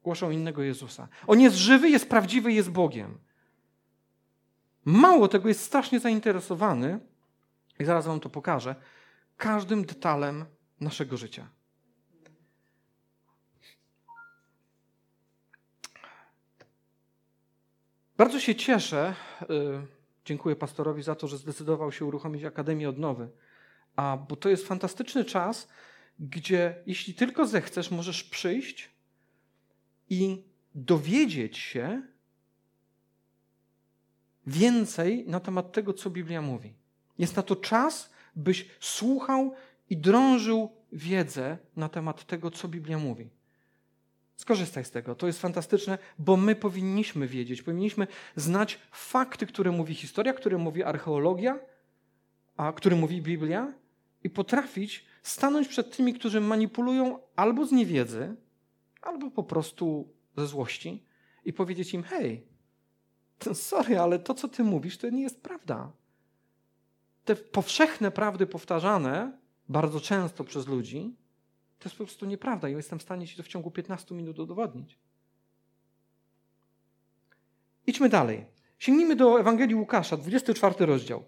Głoszą 0.03 0.31
innego 0.31 0.63
Jezusa. 0.63 1.09
On 1.27 1.41
jest 1.41 1.57
żywy, 1.57 1.91
jest 1.91 2.09
prawdziwy, 2.09 2.53
jest 2.53 2.71
Bogiem. 2.71 3.19
Mało 4.85 5.29
tego, 5.29 5.49
jest 5.49 5.63
strasznie 5.63 6.01
zainteresowany, 6.01 7.01
i 7.79 7.85
zaraz 7.85 8.07
wam 8.07 8.21
to 8.21 8.31
pokażę, 8.31 8.75
każdym 9.37 9.85
detalem 9.85 10.45
naszego 10.81 11.17
życia. 11.17 11.49
Bardzo 18.19 18.41
się 18.41 18.55
cieszę, 18.55 19.15
y, 19.43 19.47
dziękuję 20.25 20.57
pastorowi 20.57 21.03
za 21.03 21.15
to, 21.15 21.29
że 21.29 21.39
zdecydował 21.39 21.93
się 21.93 22.05
uruchomić 22.05 22.45
Akademię 22.45 22.89
Odnowy, 22.89 23.29
a, 23.97 24.19
bo 24.29 24.37
to 24.37 24.49
jest 24.49 24.67
fantastyczny 24.67 25.25
czas, 25.25 25.69
gdzie 26.19 26.83
jeśli 26.87 27.15
tylko 27.15 27.47
zechcesz, 27.47 27.91
możesz 27.91 28.25
przyjść 28.25 28.91
i 30.11 30.43
dowiedzieć 30.75 31.59
się 31.59 32.03
więcej 34.47 35.25
na 35.27 35.41
temat 35.41 35.73
tego, 35.73 35.93
co 35.93 36.11
Biblia 36.11 36.43
mówi. 36.43 36.75
Jest 37.19 37.37
na 37.37 37.43
to 37.43 37.57
czas, 37.57 38.11
byś 38.37 38.69
słuchał 38.81 39.55
i 39.91 39.97
drążył 39.97 40.73
wiedzę 40.93 41.59
na 41.77 41.89
temat 41.89 42.27
tego, 42.27 42.51
co 42.51 42.69
Biblia 42.69 42.99
mówi. 42.99 43.31
Skorzystaj 44.38 44.85
z 44.85 44.90
tego. 44.90 45.14
To 45.14 45.26
jest 45.26 45.40
fantastyczne, 45.40 45.99
bo 46.18 46.37
my 46.37 46.54
powinniśmy 46.54 47.28
wiedzieć, 47.28 47.62
powinniśmy 47.62 48.07
znać 48.37 48.78
fakty, 48.90 49.47
które 49.47 49.71
mówi 49.71 49.95
historia, 49.95 50.33
które 50.33 50.59
mówi 50.59 50.83
archeologia, 50.83 51.59
a 52.57 52.73
które 52.73 52.97
mówi 52.97 53.23
Biblia 53.23 53.73
i 54.25 54.30
potrafić 54.30 55.04
stanąć 55.23 55.68
przed 55.68 55.97
tymi, 55.97 56.14
którzy 56.14 56.40
manipulują 56.40 57.18
albo 57.37 57.66
z 57.66 57.73
niewiedzy, 57.73 58.37
albo 59.02 59.30
po 59.30 59.42
prostu 59.42 60.09
ze 60.37 60.47
złości 60.47 61.04
i 61.45 61.52
powiedzieć 61.52 61.95
im: 61.95 62.02
hej, 62.02 62.47
sorry, 63.54 63.99
ale 63.99 64.18
to, 64.18 64.35
co 64.35 64.49
ty 64.49 64.64
mówisz, 64.64 64.99
to 64.99 65.11
nie 65.11 65.23
jest 65.23 65.42
prawda. 65.42 65.92
Te 67.25 67.37
powszechne 67.37 68.11
prawdy 68.11 68.47
powtarzane 68.47 69.38
bardzo 69.68 70.00
często 70.00 70.45
przez 70.45 70.66
ludzi, 70.66 71.16
to 71.79 71.89
jest 71.89 71.99
po 71.99 72.05
prostu 72.05 72.27
nieprawda. 72.27 72.69
Ja 72.69 72.77
jestem 72.77 72.99
w 72.99 73.03
stanie 73.03 73.27
ci 73.27 73.37
to 73.37 73.43
w 73.43 73.49
ciągu 73.49 73.71
15 73.71 74.15
minut 74.15 74.39
udowodnić. 74.39 74.99
Idźmy 77.87 78.09
dalej. 78.09 78.45
Sięgnijmy 78.79 79.17
do 79.17 79.41
Ewangelii 79.41 79.75
Łukasza, 79.75 80.17
24 80.17 80.87
rozdział. 80.87 81.25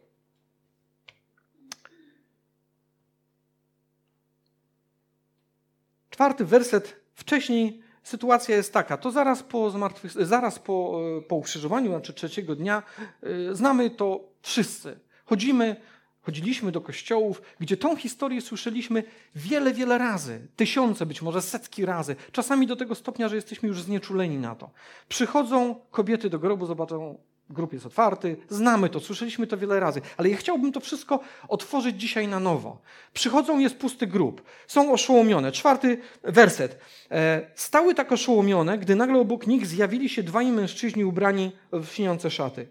Czwarty 6.11 6.45
werset. 6.45 7.00
Wcześniej 7.14 7.83
sytuacja 8.02 8.57
jest 8.57 8.73
taka. 8.73 8.97
To 8.97 9.11
zaraz 9.11 9.42
po, 9.42 9.71
zmartwych, 9.71 10.12
zaraz 10.12 10.59
po, 10.59 11.00
e, 11.19 11.23
po 11.23 11.37
ukrzyżowaniu, 11.37 11.90
znaczy 11.90 12.14
trzeciego 12.14 12.57
dnia, 12.57 12.83
e, 13.23 13.54
znamy 13.54 13.90
to 13.90 14.28
wszyscy. 14.42 15.00
Chodzimy 15.25 15.76
Chodziliśmy 16.22 16.72
do 16.72 16.80
kościołów, 16.80 17.42
gdzie 17.60 17.76
tą 17.76 17.96
historię 17.96 18.40
słyszeliśmy 18.40 19.02
wiele, 19.34 19.72
wiele 19.72 19.98
razy, 19.98 20.48
tysiące, 20.56 21.06
być 21.06 21.22
może 21.22 21.42
setki 21.42 21.86
razy, 21.86 22.16
czasami 22.32 22.66
do 22.66 22.76
tego 22.76 22.94
stopnia, 22.94 23.28
że 23.28 23.36
jesteśmy 23.36 23.68
już 23.68 23.82
znieczuleni 23.82 24.38
na 24.38 24.54
to. 24.54 24.70
Przychodzą 25.08 25.74
kobiety 25.90 26.30
do 26.30 26.38
grobu, 26.38 26.66
zobaczą, 26.66 27.18
grób 27.50 27.72
jest 27.72 27.86
otwarty, 27.86 28.36
znamy 28.48 28.88
to, 28.88 29.00
słyszeliśmy 29.00 29.46
to 29.46 29.56
wiele 29.56 29.80
razy, 29.80 30.00
ale 30.16 30.28
ja 30.28 30.36
chciałbym 30.36 30.72
to 30.72 30.80
wszystko 30.80 31.20
otworzyć 31.48 32.00
dzisiaj 32.00 32.28
na 32.28 32.40
nowo. 32.40 32.78
Przychodzą, 33.12 33.58
jest 33.58 33.76
pusty 33.76 34.06
grób, 34.06 34.42
są 34.66 34.92
oszołomione. 34.92 35.52
Czwarty 35.52 35.98
werset. 36.22 36.78
E, 37.10 37.50
stały 37.54 37.94
tak 37.94 38.12
oszołomione, 38.12 38.78
gdy 38.78 38.96
nagle 38.96 39.18
obok 39.20 39.46
nich 39.46 39.66
zjawili 39.66 40.08
się 40.08 40.22
dwaj 40.22 40.46
mężczyźni 40.46 41.04
ubrani 41.04 41.52
w 41.72 41.86
śniące 41.86 42.30
szaty. 42.30 42.68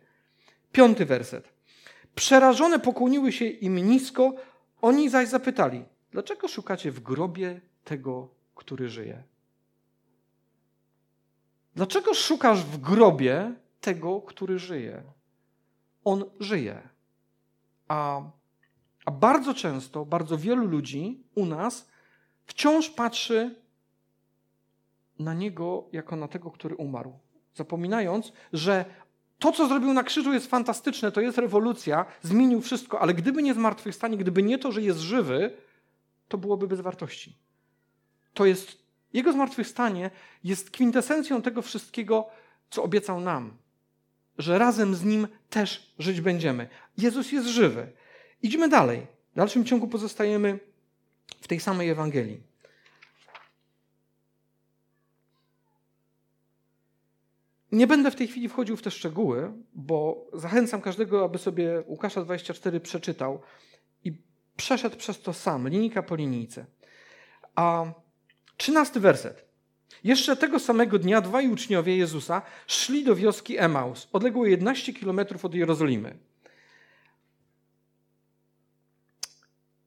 Piąty 0.72 1.06
werset. 1.06 1.59
Przerażone 2.16 2.80
pokłoniły 2.80 3.32
się 3.32 3.46
im 3.46 3.76
nisko, 3.76 4.34
oni 4.82 5.10
zaś 5.10 5.28
zapytali, 5.28 5.86
dlaczego 6.12 6.48
szukacie 6.48 6.92
w 6.92 7.00
grobie 7.00 7.62
tego, 7.84 8.30
który 8.56 8.90
żyje? 8.90 9.24
Dlaczego 11.76 12.14
szukasz 12.14 12.64
w 12.64 12.78
grobie 12.78 13.56
tego, 13.82 14.22
który 14.22 14.60
żyje? 14.60 15.04
On 16.04 16.26
żyje. 16.40 16.90
A, 17.88 18.22
a 19.06 19.12
bardzo 19.12 19.54
często, 19.54 20.06
bardzo 20.06 20.38
wielu 20.38 20.66
ludzi 20.66 21.24
u 21.36 21.46
nas 21.46 21.90
wciąż 22.46 22.90
patrzy 22.90 23.56
na 25.20 25.34
niego 25.34 25.88
jako 25.92 26.16
na 26.16 26.28
tego, 26.28 26.52
który 26.52 26.76
umarł, 26.76 27.20
zapominając, 27.54 28.34
że 28.54 28.86
to, 29.40 29.52
co 29.52 29.68
zrobił 29.68 29.94
na 29.94 30.04
krzyżu, 30.04 30.34
jest 30.34 30.48
fantastyczne, 30.48 31.12
to 31.12 31.22
jest 31.22 31.38
rewolucja, 31.38 32.06
zmienił 32.22 32.62
wszystko, 32.62 33.02
ale 33.02 33.14
gdyby 33.14 33.44
nie 33.44 33.54
zmartwychwstanie, 33.54 34.18
gdyby 34.18 34.44
nie 34.44 34.58
to, 34.58 34.72
że 34.72 34.82
jest 34.82 35.00
żywy, 35.00 35.58
to 36.28 36.38
byłoby 36.38 36.68
bez 36.68 36.82
wartości. 36.82 37.36
To 38.34 38.46
jest, 38.46 38.78
jego 39.14 39.34
zmartwychwstanie 39.34 40.12
jest 40.44 40.72
kwintesencją 40.72 41.42
tego 41.42 41.62
wszystkiego, 41.62 42.28
co 42.70 42.84
obiecał 42.84 43.22
nam, 43.22 43.54
że 44.38 44.60
razem 44.60 44.96
z 44.96 45.04
nim 45.04 45.28
też 45.50 45.94
żyć 46.00 46.22
będziemy. 46.22 46.70
Jezus 46.98 47.32
jest 47.32 47.48
żywy. 47.48 47.92
Idźmy 48.42 48.70
dalej. 48.70 49.08
W 49.34 49.36
dalszym 49.36 49.66
ciągu 49.66 49.88
pozostajemy 49.88 50.60
w 51.42 51.48
tej 51.48 51.60
samej 51.60 51.90
Ewangelii. 51.90 52.49
Nie 57.72 57.88
będę 57.88 58.12
w 58.12 58.16
tej 58.16 58.28
chwili 58.28 58.50
wchodził 58.50 58.78
w 58.78 58.82
te 58.82 58.92
szczegóły, 58.92 59.52
bo 59.74 60.28
zachęcam 60.34 60.82
każdego, 60.82 61.24
aby 61.26 61.38
sobie 61.38 61.84
Łukasza 61.88 62.24
24 62.24 62.80
przeczytał 62.80 63.42
i 64.04 64.14
przeszedł 64.58 64.98
przez 64.98 65.22
to 65.22 65.34
sam, 65.34 65.68
linijka 65.68 66.04
po 66.04 66.16
linijce. 66.16 66.66
A 67.56 67.86
trzynasty 68.58 69.00
werset. 69.00 69.50
Jeszcze 70.04 70.36
tego 70.36 70.60
samego 70.60 71.00
dnia 71.00 71.22
dwaj 71.22 71.48
uczniowie 71.48 71.98
Jezusa 71.98 72.42
szli 72.68 73.04
do 73.04 73.16
wioski 73.16 73.58
Emaus, 73.58 74.08
odległej 74.14 74.52
11 74.52 74.94
kilometrów 74.94 75.46
od 75.46 75.56
Jerozolimy. 75.56 76.18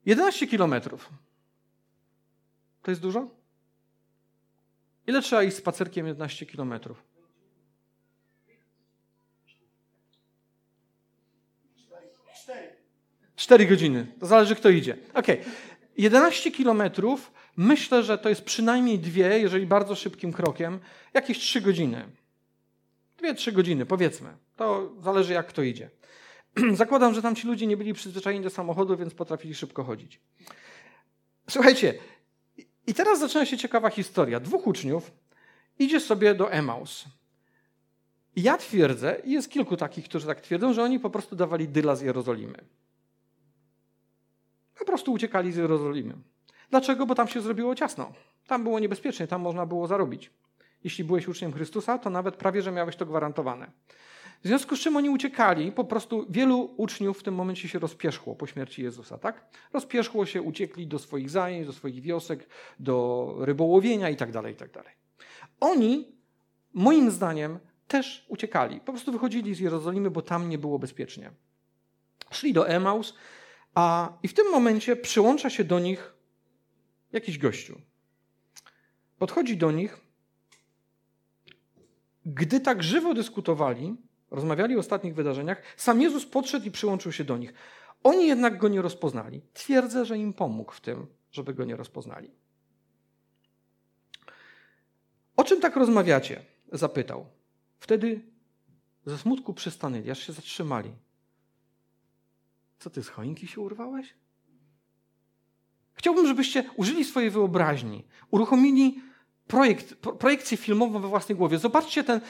11 0.06 0.46
kilometrów. 0.46 1.10
To 2.82 2.90
jest 2.90 3.00
dużo? 3.00 3.28
Ile 5.06 5.22
trzeba 5.22 5.42
iść 5.42 5.56
spacerkiem 5.56 6.06
11 6.06 6.46
kilometrów? 6.46 7.11
Cztery 13.42 13.66
godziny. 13.66 14.06
To 14.20 14.26
zależy, 14.26 14.56
kto 14.56 14.68
idzie. 14.68 14.96
Ok. 15.14 15.26
11 15.96 16.50
kilometrów. 16.50 17.32
Myślę, 17.56 18.02
że 18.02 18.18
to 18.18 18.28
jest 18.28 18.44
przynajmniej 18.44 18.98
dwie, 18.98 19.38
jeżeli 19.38 19.66
bardzo 19.66 19.94
szybkim 19.94 20.32
krokiem, 20.32 20.78
jakieś 21.14 21.38
trzy 21.38 21.60
godziny. 21.60 22.08
Dwie, 23.18 23.34
trzy 23.34 23.52
godziny, 23.52 23.86
powiedzmy. 23.86 24.36
To 24.56 24.92
zależy, 25.00 25.32
jak 25.32 25.46
kto 25.46 25.62
idzie. 25.62 25.90
Zakładam, 26.72 27.14
że 27.14 27.22
tam 27.22 27.34
ci 27.34 27.46
ludzie 27.46 27.66
nie 27.66 27.76
byli 27.76 27.94
przyzwyczajeni 27.94 28.44
do 28.44 28.50
samochodu, 28.50 28.96
więc 28.96 29.14
potrafili 29.14 29.54
szybko 29.54 29.84
chodzić. 29.84 30.20
Słuchajcie, 31.50 31.94
i 32.86 32.94
teraz 32.94 33.18
zaczyna 33.18 33.46
się 33.46 33.58
ciekawa 33.58 33.90
historia. 33.90 34.40
Dwóch 34.40 34.66
uczniów 34.66 35.12
idzie 35.78 36.00
sobie 36.00 36.34
do 36.34 36.52
Emaus. 36.52 37.04
Ja 38.36 38.56
twierdzę, 38.56 39.16
i 39.24 39.32
jest 39.32 39.50
kilku 39.50 39.76
takich, 39.76 40.04
którzy 40.04 40.26
tak 40.26 40.40
twierdzą, 40.40 40.72
że 40.72 40.82
oni 40.82 41.00
po 41.00 41.10
prostu 41.10 41.36
dawali 41.36 41.68
dyla 41.68 41.96
z 41.96 42.00
Jerozolimy. 42.00 42.64
Po 44.78 44.84
prostu 44.84 45.12
uciekali 45.12 45.52
z 45.52 45.56
Jerozolimy. 45.56 46.14
Dlaczego? 46.70 47.06
Bo 47.06 47.14
tam 47.14 47.28
się 47.28 47.40
zrobiło 47.40 47.74
ciasno. 47.74 48.12
Tam 48.46 48.62
było 48.62 48.78
niebezpiecznie, 48.78 49.26
tam 49.26 49.40
można 49.40 49.66
było 49.66 49.86
zarobić. 49.86 50.30
Jeśli 50.84 51.04
byłeś 51.04 51.28
uczniem 51.28 51.52
Chrystusa, 51.52 51.98
to 51.98 52.10
nawet 52.10 52.36
prawie, 52.36 52.62
że 52.62 52.72
miałeś 52.72 52.96
to 52.96 53.06
gwarantowane. 53.06 53.70
W 54.44 54.46
związku 54.46 54.76
z 54.76 54.80
czym 54.80 54.96
oni 54.96 55.10
uciekali, 55.10 55.72
po 55.72 55.84
prostu 55.84 56.26
wielu 56.30 56.74
uczniów 56.76 57.20
w 57.20 57.22
tym 57.22 57.34
momencie 57.34 57.68
się 57.68 57.78
rozpieszło 57.78 58.34
po 58.34 58.46
śmierci 58.46 58.82
Jezusa, 58.82 59.18
tak? 59.18 59.44
Rozpieszło 59.72 60.26
się, 60.26 60.42
uciekli 60.42 60.86
do 60.86 60.98
swoich 60.98 61.30
zajęć, 61.30 61.66
do 61.66 61.72
swoich 61.72 62.00
wiosek, 62.00 62.48
do 62.78 63.36
rybołowienia 63.38 64.16
tak. 64.16 64.32
Tak 64.56 64.96
oni, 65.60 66.08
moim 66.74 67.10
zdaniem, 67.10 67.58
też 67.88 68.26
uciekali. 68.28 68.80
Po 68.80 68.92
prostu 68.92 69.12
wychodzili 69.12 69.54
z 69.54 69.60
Jerozolimy, 69.60 70.10
bo 70.10 70.22
tam 70.22 70.48
nie 70.48 70.58
było 70.58 70.78
bezpiecznie. 70.78 71.30
Szli 72.30 72.52
do 72.52 72.68
Emaus, 72.68 73.14
a 73.74 74.12
i 74.22 74.28
w 74.28 74.34
tym 74.34 74.50
momencie 74.50 74.96
przyłącza 74.96 75.50
się 75.50 75.64
do 75.64 75.78
nich 75.78 76.14
jakiś 77.12 77.38
gościu. 77.38 77.80
Podchodzi 79.18 79.56
do 79.56 79.70
nich 79.70 80.02
gdy 82.26 82.60
tak 82.60 82.82
żywo 82.82 83.14
dyskutowali, 83.14 83.96
rozmawiali 84.30 84.76
o 84.76 84.78
ostatnich 84.78 85.14
wydarzeniach, 85.14 85.62
sam 85.76 86.02
Jezus 86.02 86.26
podszedł 86.26 86.66
i 86.66 86.70
przyłączył 86.70 87.12
się 87.12 87.24
do 87.24 87.38
nich. 87.38 87.54
Oni 88.02 88.26
jednak 88.26 88.58
go 88.58 88.68
nie 88.68 88.82
rozpoznali. 88.82 89.42
Twierdzę, 89.52 90.04
że 90.04 90.18
im 90.18 90.32
pomógł 90.32 90.72
w 90.72 90.80
tym, 90.80 91.06
żeby 91.30 91.54
go 91.54 91.64
nie 91.64 91.76
rozpoznali. 91.76 92.30
O 95.36 95.44
czym 95.44 95.60
tak 95.60 95.76
rozmawiacie? 95.76 96.44
Zapytał. 96.72 97.26
Wtedy 97.78 98.20
ze 99.06 99.18
smutku 99.18 99.54
przystanęli, 99.54 100.10
aż 100.10 100.26
się 100.26 100.32
zatrzymali. 100.32 100.92
Co 102.82 102.90
ty 102.90 103.02
z 103.02 103.08
choinki 103.08 103.46
się 103.46 103.60
urwałeś? 103.60 104.14
Chciałbym, 105.94 106.26
żebyście 106.26 106.64
użyli 106.76 107.04
swojej 107.04 107.30
wyobraźni, 107.30 108.04
uruchomili 108.30 109.00
projekt, 109.46 109.94
projekcję 109.94 110.56
filmową 110.56 111.00
we 111.00 111.08
własnej 111.08 111.36
głowie. 111.36 111.58
Zobaczcie 111.58 112.04
ten. 112.04 112.20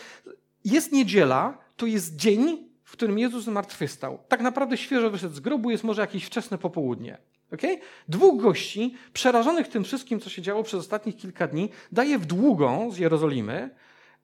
Jest 0.64 0.92
niedziela, 0.92 1.58
to 1.76 1.86
jest 1.86 2.16
dzień, 2.16 2.68
w 2.84 2.92
którym 2.92 3.18
Jezus 3.18 3.44
zmartwychwstał. 3.44 4.18
Tak 4.28 4.40
naprawdę 4.40 4.76
świeżo 4.76 5.10
wyszedł 5.10 5.34
z 5.34 5.40
grobu, 5.40 5.70
jest 5.70 5.84
może 5.84 6.00
jakieś 6.00 6.24
wczesne 6.24 6.58
popołudnie. 6.58 7.18
Okay? 7.52 7.78
Dwóch 8.08 8.42
gości, 8.42 8.94
przerażonych 9.12 9.68
tym 9.68 9.84
wszystkim, 9.84 10.20
co 10.20 10.30
się 10.30 10.42
działo 10.42 10.62
przez 10.62 10.80
ostatnich 10.80 11.16
kilka 11.16 11.46
dni, 11.48 11.68
daje 11.92 12.18
w 12.18 12.26
długą 12.26 12.90
z 12.90 12.98
Jerozolimy, 12.98 13.70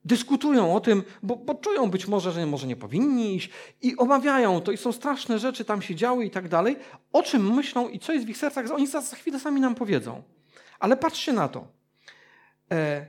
dyskutują 0.05 0.75
o 0.75 0.79
tym, 0.79 1.03
bo, 1.23 1.35
bo, 1.35 1.55
czują 1.55 1.89
być 1.89 2.07
może, 2.07 2.31
że 2.31 2.45
może 2.45 2.67
nie 2.67 2.75
powinni 2.75 3.35
iść 3.35 3.49
i 3.81 3.97
omawiają 3.97 4.61
to 4.61 4.71
i 4.71 4.77
są 4.77 4.91
straszne 4.91 5.39
rzeczy 5.39 5.65
tam 5.65 5.81
się 5.81 5.95
działy 5.95 6.25
i 6.25 6.31
tak 6.31 6.47
dalej. 6.47 6.77
O 7.13 7.23
czym 7.23 7.55
myślą 7.55 7.89
i 7.89 7.99
co 7.99 8.13
jest 8.13 8.25
w 8.25 8.29
ich 8.29 8.37
sercach, 8.37 8.71
oni 8.71 8.87
za, 8.87 9.01
za 9.01 9.15
chwilę 9.15 9.39
sami 9.39 9.61
nam 9.61 9.75
powiedzą. 9.75 10.23
Ale 10.79 10.97
patrzcie 10.97 11.33
na 11.33 11.47
to. 11.47 11.67
E, 12.71 13.05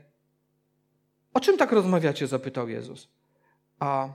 o 1.34 1.40
czym 1.40 1.56
tak 1.56 1.72
rozmawiacie? 1.72 2.26
zapytał 2.26 2.68
Jezus. 2.68 3.08
A 3.78 4.08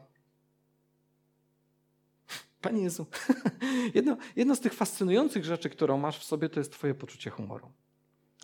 Panie 2.61 2.83
Jezu, 2.83 3.05
jedno, 3.95 4.17
jedno 4.35 4.55
z 4.55 4.59
tych 4.59 4.73
fascynujących 4.73 5.45
rzeczy, 5.45 5.69
którą 5.69 5.97
masz 5.97 6.19
w 6.19 6.23
sobie, 6.23 6.49
to 6.49 6.59
jest 6.59 6.71
Twoje 6.71 6.93
poczucie 6.93 7.29
humoru. 7.29 7.71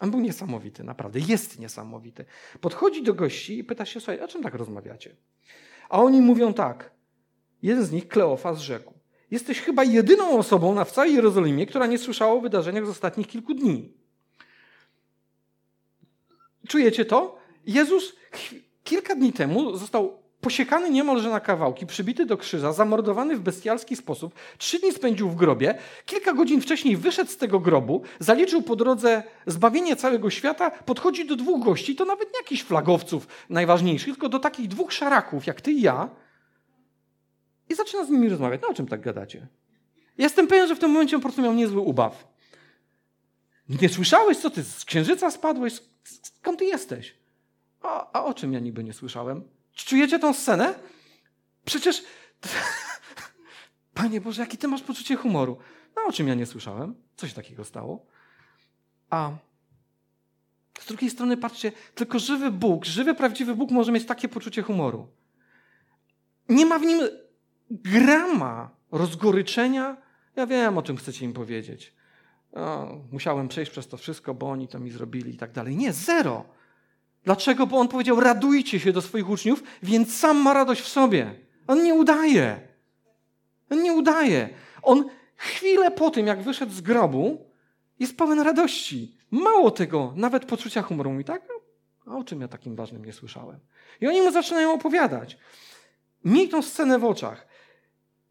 On 0.02 0.12
był 0.12 0.20
niesamowity, 0.20 0.84
naprawdę, 0.84 1.20
jest 1.20 1.60
niesamowity. 1.60 2.26
Podchodzi 2.62 3.04
do 3.04 3.14
gości 3.14 3.58
i 3.58 3.64
pyta 3.64 3.86
się, 3.86 4.00
słuchaj, 4.00 4.20
o 4.20 4.28
czym 4.28 4.44
tak 4.44 4.54
rozmawiacie? 4.54 5.16
A 5.90 6.02
oni 6.02 6.22
mówią 6.22 6.54
tak. 6.54 6.92
Jeden 7.62 7.86
z 7.86 7.92
nich, 7.92 8.08
Kleofas, 8.08 8.60
rzekł. 8.60 8.94
Jesteś 9.32 9.62
chyba 9.62 9.84
jedyną 9.84 10.38
osobą 10.38 10.76
na 10.76 10.86
w 10.86 10.92
całej 10.92 11.14
Jerozolimie, 11.14 11.66
która 11.66 11.88
nie 11.88 11.98
słyszała 11.98 12.34
o 12.34 12.42
wydarzeniach 12.42 12.86
z 12.86 12.90
ostatnich 12.90 13.28
kilku 13.28 13.54
dni. 13.54 13.94
Czujecie 16.68 17.06
to? 17.06 17.40
Jezus 17.66 18.16
kilka 18.84 19.16
dni 19.16 19.34
temu 19.34 19.78
został 19.78 20.21
posiekany 20.42 20.90
niemalże 20.90 21.30
na 21.30 21.40
kawałki, 21.40 21.86
przybity 21.86 22.26
do 22.26 22.38
krzyża, 22.38 22.74
zamordowany 22.74 23.36
w 23.36 23.40
bestialski 23.40 23.96
sposób, 23.96 24.34
trzy 24.58 24.80
dni 24.80 24.92
spędził 24.92 25.30
w 25.30 25.36
grobie, 25.36 25.78
kilka 26.06 26.34
godzin 26.34 26.62
wcześniej 26.62 26.98
wyszedł 26.98 27.32
z 27.32 27.38
tego 27.38 27.60
grobu, 27.60 28.02
zaliczył 28.20 28.62
po 28.62 28.76
drodze 28.76 29.24
zbawienie 29.46 29.96
całego 29.96 30.30
świata, 30.30 30.70
podchodzi 30.70 31.28
do 31.28 31.36
dwóch 31.36 31.66
gości, 31.66 31.96
to 31.96 32.06
nawet 32.06 32.34
nie 32.34 32.40
jakichś 32.40 32.64
flagowców 32.64 33.28
najważniejszych, 33.50 34.14
tylko 34.14 34.30
do 34.30 34.40
takich 34.40 34.68
dwóch 34.68 34.94
szaraków, 34.94 35.46
jak 35.46 35.62
ty 35.62 35.72
i 35.72 35.82
ja, 35.82 36.10
i 37.70 37.76
zaczyna 37.76 38.06
z 38.06 38.10
nimi 38.10 38.30
rozmawiać. 38.30 38.62
No 38.62 38.68
o 38.68 38.74
czym 38.74 38.88
tak 38.88 39.02
gadacie? 39.02 39.48
Jestem 40.18 40.48
pewien, 40.48 40.68
że 40.68 40.76
w 40.76 40.80
tym 40.80 40.92
momencie 40.92 41.16
on 41.16 41.22
po 41.22 41.28
prostu 41.28 41.42
miał 41.42 41.54
niezły 41.54 41.82
ubaw. 41.82 42.28
Nie 43.82 43.90
słyszałeś, 43.90 44.38
co 44.38 44.50
ty 44.50 44.64
z 44.64 44.86
księżyca 44.86 45.32
spadłeś? 45.32 45.74
Skąd 46.04 46.60
ty 46.60 46.66
jesteś? 46.66 47.16
A, 47.82 48.12
a 48.14 48.26
o 48.26 48.34
czym 48.34 48.54
ja 48.54 48.60
niby 48.60 48.84
nie 48.84 48.94
słyszałem? 48.94 49.44
Czujecie 49.76 50.20
tą 50.20 50.34
scenę? 50.34 50.74
Przecież. 51.66 52.04
Panie 53.94 54.22
Boże, 54.22 54.42
jaki 54.42 54.58
ty 54.58 54.68
masz 54.68 54.82
poczucie 54.82 55.16
humoru? 55.16 55.58
No 55.96 56.02
o 56.08 56.12
czym 56.12 56.28
ja 56.28 56.36
nie 56.36 56.46
słyszałem? 56.46 56.96
Co 57.16 57.28
się 57.28 57.34
takiego 57.34 57.66
stało? 57.66 58.06
A 59.10 59.32
z 60.80 60.86
drugiej 60.86 61.10
strony, 61.10 61.38
patrzcie, 61.38 61.72
tylko 61.96 62.20
żywy 62.20 62.52
Bóg, 62.52 62.86
żywy, 62.86 63.16
prawdziwy 63.16 63.56
Bóg 63.56 63.72
może 63.72 63.92
mieć 63.92 64.06
takie 64.06 64.30
poczucie 64.30 64.62
humoru. 64.62 65.08
Nie 66.50 66.66
ma 66.66 66.80
w 66.80 66.82
nim 66.82 67.02
grama 67.70 68.70
rozgoryczenia. 68.92 69.98
Ja 70.36 70.48
wiem, 70.48 70.78
o 70.78 70.82
czym 70.82 70.98
chcecie 70.98 71.26
im 71.26 71.34
powiedzieć. 71.34 71.94
O, 72.54 72.96
musiałem 73.12 73.48
przejść 73.48 73.72
przez 73.72 73.88
to 73.88 73.98
wszystko, 73.98 74.34
bo 74.34 74.50
oni 74.50 74.68
to 74.68 74.80
mi 74.80 74.92
zrobili 74.92 75.36
i 75.36 75.38
tak 75.38 75.52
dalej. 75.52 75.76
Nie, 75.76 75.94
zero. 75.94 76.46
Dlaczego? 77.24 77.68
Bo 77.68 77.78
on 77.78 77.88
powiedział: 77.88 78.20
radujcie 78.20 78.80
się 78.80 78.92
do 78.92 79.02
swoich 79.02 79.30
uczniów, 79.30 79.64
więc 79.84 80.18
sam 80.18 80.38
ma 80.38 80.54
radość 80.54 80.82
w 80.82 80.88
sobie. 80.88 81.36
On 81.68 81.84
nie 81.84 81.94
udaje. 81.94 82.60
On 83.70 83.84
nie 83.84 83.94
udaje. 83.94 84.50
On 84.84 85.06
chwilę 85.36 85.92
po 85.92 86.10
tym, 86.10 86.28
jak 86.28 86.42
wyszedł 86.42 86.72
z 86.72 86.82
grobu, 86.82 87.46
jest 88.00 88.18
pełen 88.18 88.40
radości. 88.40 89.18
Mało 89.32 89.72
tego, 89.72 90.14
nawet 90.16 90.46
poczucia 90.46 90.82
humoru. 90.82 91.12
Mówi 91.12 91.24
tak? 91.24 91.48
A 92.08 92.18
o 92.18 92.24
czym 92.24 92.42
ja 92.42 92.48
takim 92.48 92.76
ważnym 92.76 93.06
nie 93.06 93.14
słyszałem? 93.14 93.60
I 94.02 94.08
oni 94.08 94.22
mu 94.22 94.32
zaczynają 94.32 94.74
opowiadać. 94.74 95.38
Miej 96.26 96.50
tą 96.50 96.62
scenę 96.62 97.00
w 97.00 97.06
oczach. 97.06 97.48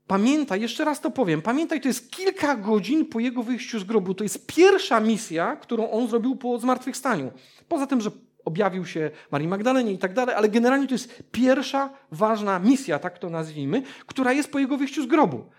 Pamiętaj, 0.07 0.61
jeszcze 0.61 0.85
raz 0.85 1.01
to 1.01 1.11
powiem, 1.11 1.43
pamiętaj, 1.43 1.81
to 1.81 1.89
jest 1.89 2.11
kilka 2.11 2.57
godzin 2.57 3.07
po 3.07 3.21
jego 3.21 3.43
wyjściu 3.43 3.79
z 3.79 3.85
grobu. 3.85 4.15
To 4.15 4.25
jest 4.25 4.47
pierwsza 4.47 5.01
misja, 5.01 5.57
którą 5.57 5.91
on 5.91 6.09
zrobił 6.09 6.37
po 6.37 6.59
zmartwychwstaniu. 6.59 7.33
Poza 7.69 7.87
tym, 7.87 8.01
że 8.01 8.11
objawił 8.51 8.87
się 8.87 9.11
Marii 9.31 9.49
Magdalenie 9.49 9.93
i 9.93 9.99
tak 9.99 10.13
dalej, 10.13 10.35
ale 10.35 10.49
generalnie 10.49 10.87
to 10.87 10.95
jest 10.95 11.23
pierwsza 11.33 11.91
ważna 12.11 12.59
misja, 12.59 12.99
tak 12.99 13.19
to 13.19 13.31
nazwijmy, 13.31 13.83
która 14.07 14.33
jest 14.33 14.51
po 14.53 14.59
jego 14.59 14.77
wyjściu 14.77 15.03
z 15.03 15.07
grobu. 15.07 15.51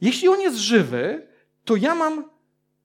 Jeśli 0.00 0.28
on 0.28 0.40
jest 0.40 0.56
żywy, 0.56 1.28
to 1.64 1.76
ja 1.76 1.94
mam 1.94 2.24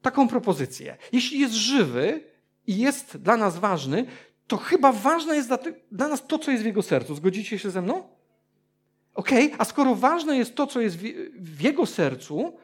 taką 0.01 0.27
propozycję. 0.27 0.97
Jeśli 1.11 1.39
jest 1.39 1.53
żywy 1.53 2.23
i 2.67 2.77
jest 2.77 3.17
dla 3.17 3.37
nas 3.37 3.57
ważny, 3.57 4.05
to 4.47 4.57
chyba 4.57 4.91
ważne 4.91 5.35
jest 5.35 5.47
dla, 5.47 5.57
dla 5.91 6.07
nas 6.07 6.27
to, 6.27 6.39
co 6.39 6.51
jest 6.51 6.63
w 6.63 6.65
jego 6.65 6.81
sercu. 6.81 7.15
Zgodzicie 7.15 7.59
się 7.59 7.69
ze 7.69 7.81
mną? 7.81 8.03
Okej, 9.15 9.45
okay? 9.45 9.59
a 9.59 9.65
skoro 9.65 9.95
ważne 9.95 10.37
jest 10.37 10.55
to, 10.55 10.67
co 10.67 10.81
jest 10.81 10.97
w, 10.97 11.01
w 11.39 11.61
jego 11.61 11.85
sercu, 11.85 12.57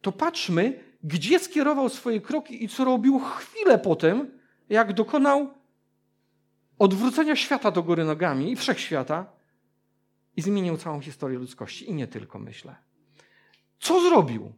to 0.00 0.12
patrzmy, 0.12 0.80
gdzie 1.02 1.38
skierował 1.38 1.88
swoje 1.88 2.20
kroki 2.20 2.64
i 2.64 2.68
co 2.68 2.84
robił 2.84 3.18
chwilę 3.18 3.78
po 3.78 3.96
tym, 3.96 4.38
jak 4.68 4.92
dokonał 4.92 5.55
odwrócenia 6.78 7.36
świata 7.36 7.70
do 7.70 7.82
góry 7.82 8.04
nogami 8.04 8.52
i 8.52 8.56
wszechświata 8.56 9.26
i 10.36 10.42
zmienił 10.42 10.76
całą 10.76 11.00
historię 11.00 11.38
ludzkości. 11.38 11.90
I 11.90 11.94
nie 11.94 12.06
tylko, 12.06 12.38
myślę. 12.38 12.76
Co 13.80 14.00
zrobił? 14.00 14.52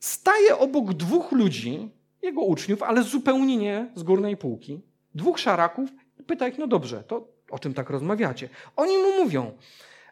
Staje 0.00 0.58
obok 0.58 0.94
dwóch 0.94 1.32
ludzi, 1.32 1.90
jego 2.22 2.40
uczniów, 2.42 2.82
ale 2.82 3.02
zupełnie 3.02 3.56
nie 3.56 3.92
z 3.94 4.02
górnej 4.02 4.36
półki, 4.36 4.80
dwóch 5.14 5.38
szaraków 5.38 5.90
i 6.20 6.22
pyta 6.22 6.48
ich, 6.48 6.58
no 6.58 6.66
dobrze, 6.66 7.04
to 7.04 7.28
o 7.50 7.58
czym 7.58 7.74
tak 7.74 7.90
rozmawiacie? 7.90 8.48
Oni 8.76 8.96
mu 8.96 9.24
mówią, 9.24 9.52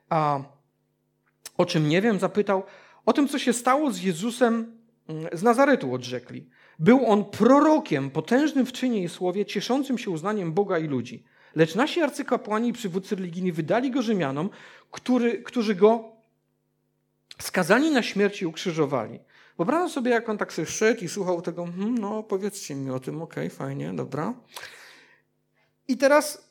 a 0.09 0.41
o 1.57 1.67
czym 1.67 1.89
nie 1.89 2.03
wiem, 2.03 2.19
zapytał, 2.19 2.63
o 3.07 3.13
tym, 3.13 3.29
co 3.29 3.39
się 3.39 3.53
stało 3.53 3.91
z 3.91 4.03
Jezusem 4.03 4.79
mm, 5.09 5.27
z 5.33 5.43
Nazaretu, 5.43 5.95
odrzekli. 5.95 6.49
Był 6.79 7.07
on 7.07 7.25
prorokiem, 7.25 8.11
potężnym 8.11 8.67
w 8.67 8.73
czynie 8.73 9.03
i 9.03 9.09
słowie, 9.09 9.47
cieszącym 9.47 9.99
się 9.99 10.11
uznaniem 10.11 10.53
Boga 10.53 10.79
i 10.79 10.87
ludzi. 10.87 11.25
Lecz 11.55 11.75
nasi 11.75 12.01
arcykapłani 12.01 12.69
i 12.69 12.73
przywódcy 12.73 13.17
religijni 13.17 13.53
wydali 13.53 13.91
go 13.91 14.03
Rzymianom, 14.03 14.51
który, 14.91 15.43
którzy 15.43 15.75
go 15.75 16.17
skazani 17.39 17.91
na 17.91 18.03
śmierć 18.03 18.43
i 18.43 18.47
ukrzyżowali. 18.47 19.21
Wyobrażam 19.57 19.89
sobie, 19.89 20.11
jak 20.11 20.29
on 20.29 20.39
tak 20.39 20.53
sobie 20.53 20.67
szedł 20.67 21.05
i 21.05 21.09
słuchał 21.09 21.43
tego, 21.43 21.65
hmm, 21.65 21.99
no 21.99 22.23
powiedzcie 22.23 22.75
mi 22.75 22.91
o 22.91 23.01
tym, 23.01 23.23
okej, 23.23 23.47
okay, 23.47 23.57
fajnie, 23.57 23.93
dobra. 23.93 24.35
I 25.89 25.97
teraz 25.97 26.51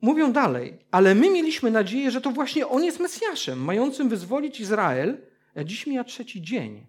mówią 0.00 0.32
dalej, 0.32 0.78
ale 0.90 1.14
my 1.14 1.30
mieliśmy 1.30 1.70
nadzieję, 1.70 2.10
że 2.10 2.20
to 2.20 2.30
właśnie 2.30 2.68
on 2.68 2.84
jest 2.84 3.00
Mesjaszem, 3.00 3.58
mającym 3.58 4.08
wyzwolić 4.08 4.60
Izrael, 4.60 5.18
dziś 5.64 5.86
mija 5.86 6.04
trzeci 6.04 6.42
dzień 6.42 6.86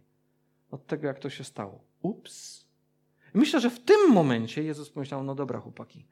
od 0.72 0.88
tego, 0.88 1.08
jak 1.08 1.20
to 1.20 1.30
się 1.30 1.44
stało. 1.44 1.80
Ups. 2.02 2.63
Myślę, 3.34 3.60
że 3.60 3.70
w 3.70 3.80
tym 3.80 4.12
momencie 4.12 4.64
Jezus 4.64 4.90
pomyślał, 4.90 5.24
no 5.24 5.36
dobra 5.36 5.60
chłopaki, 5.60 6.08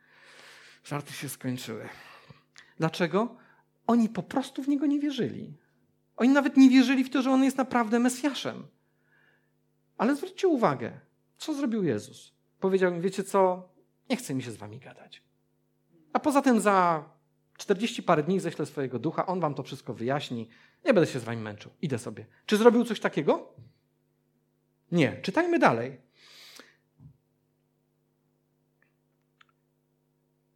żarty 0.83 1.13
się 1.13 1.29
skończyły. 1.29 1.89
Dlaczego? 2.77 3.35
Oni 3.87 4.09
po 4.09 4.23
prostu 4.23 4.63
w 4.63 4.67
Niego 4.67 4.85
nie 4.85 4.99
wierzyli. 4.99 5.57
Oni 6.17 6.29
nawet 6.29 6.57
nie 6.57 6.69
wierzyli 6.69 7.03
w 7.03 7.09
to, 7.09 7.21
że 7.21 7.31
On 7.31 7.43
jest 7.43 7.57
naprawdę 7.57 7.99
Mesjaszem. 7.99 8.67
Ale 9.97 10.15
zwróćcie 10.15 10.47
uwagę, 10.47 10.99
co 11.37 11.53
zrobił 11.53 11.83
Jezus. 11.83 12.33
Powiedział 12.59 12.93
im, 12.93 13.01
wiecie 13.01 13.23
co, 13.23 13.69
nie 14.09 14.17
chce 14.17 14.33
mi 14.33 14.43
się 14.43 14.51
z 14.51 14.57
wami 14.57 14.79
gadać. 14.79 15.23
A 16.13 16.19
poza 16.19 16.41
tym 16.41 16.61
za 16.61 17.09
40 17.57 18.03
parę 18.03 18.23
dni 18.23 18.39
ześlę 18.39 18.65
swojego 18.65 18.99
ducha, 18.99 19.25
on 19.25 19.39
wam 19.39 19.53
to 19.53 19.63
wszystko 19.63 19.93
wyjaśni, 19.93 20.49
nie 20.85 20.93
będę 20.93 21.11
się 21.11 21.19
z 21.19 21.23
wami 21.23 21.41
męczył, 21.41 21.71
idę 21.81 21.99
sobie. 21.99 22.25
Czy 22.45 22.57
zrobił 22.57 22.85
coś 22.85 22.99
takiego? 22.99 23.53
Nie. 24.91 25.21
Czytajmy 25.21 25.59
dalej. 25.59 26.01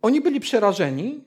Oni 0.06 0.22
byli 0.22 0.39
przerażeni, 0.39 1.24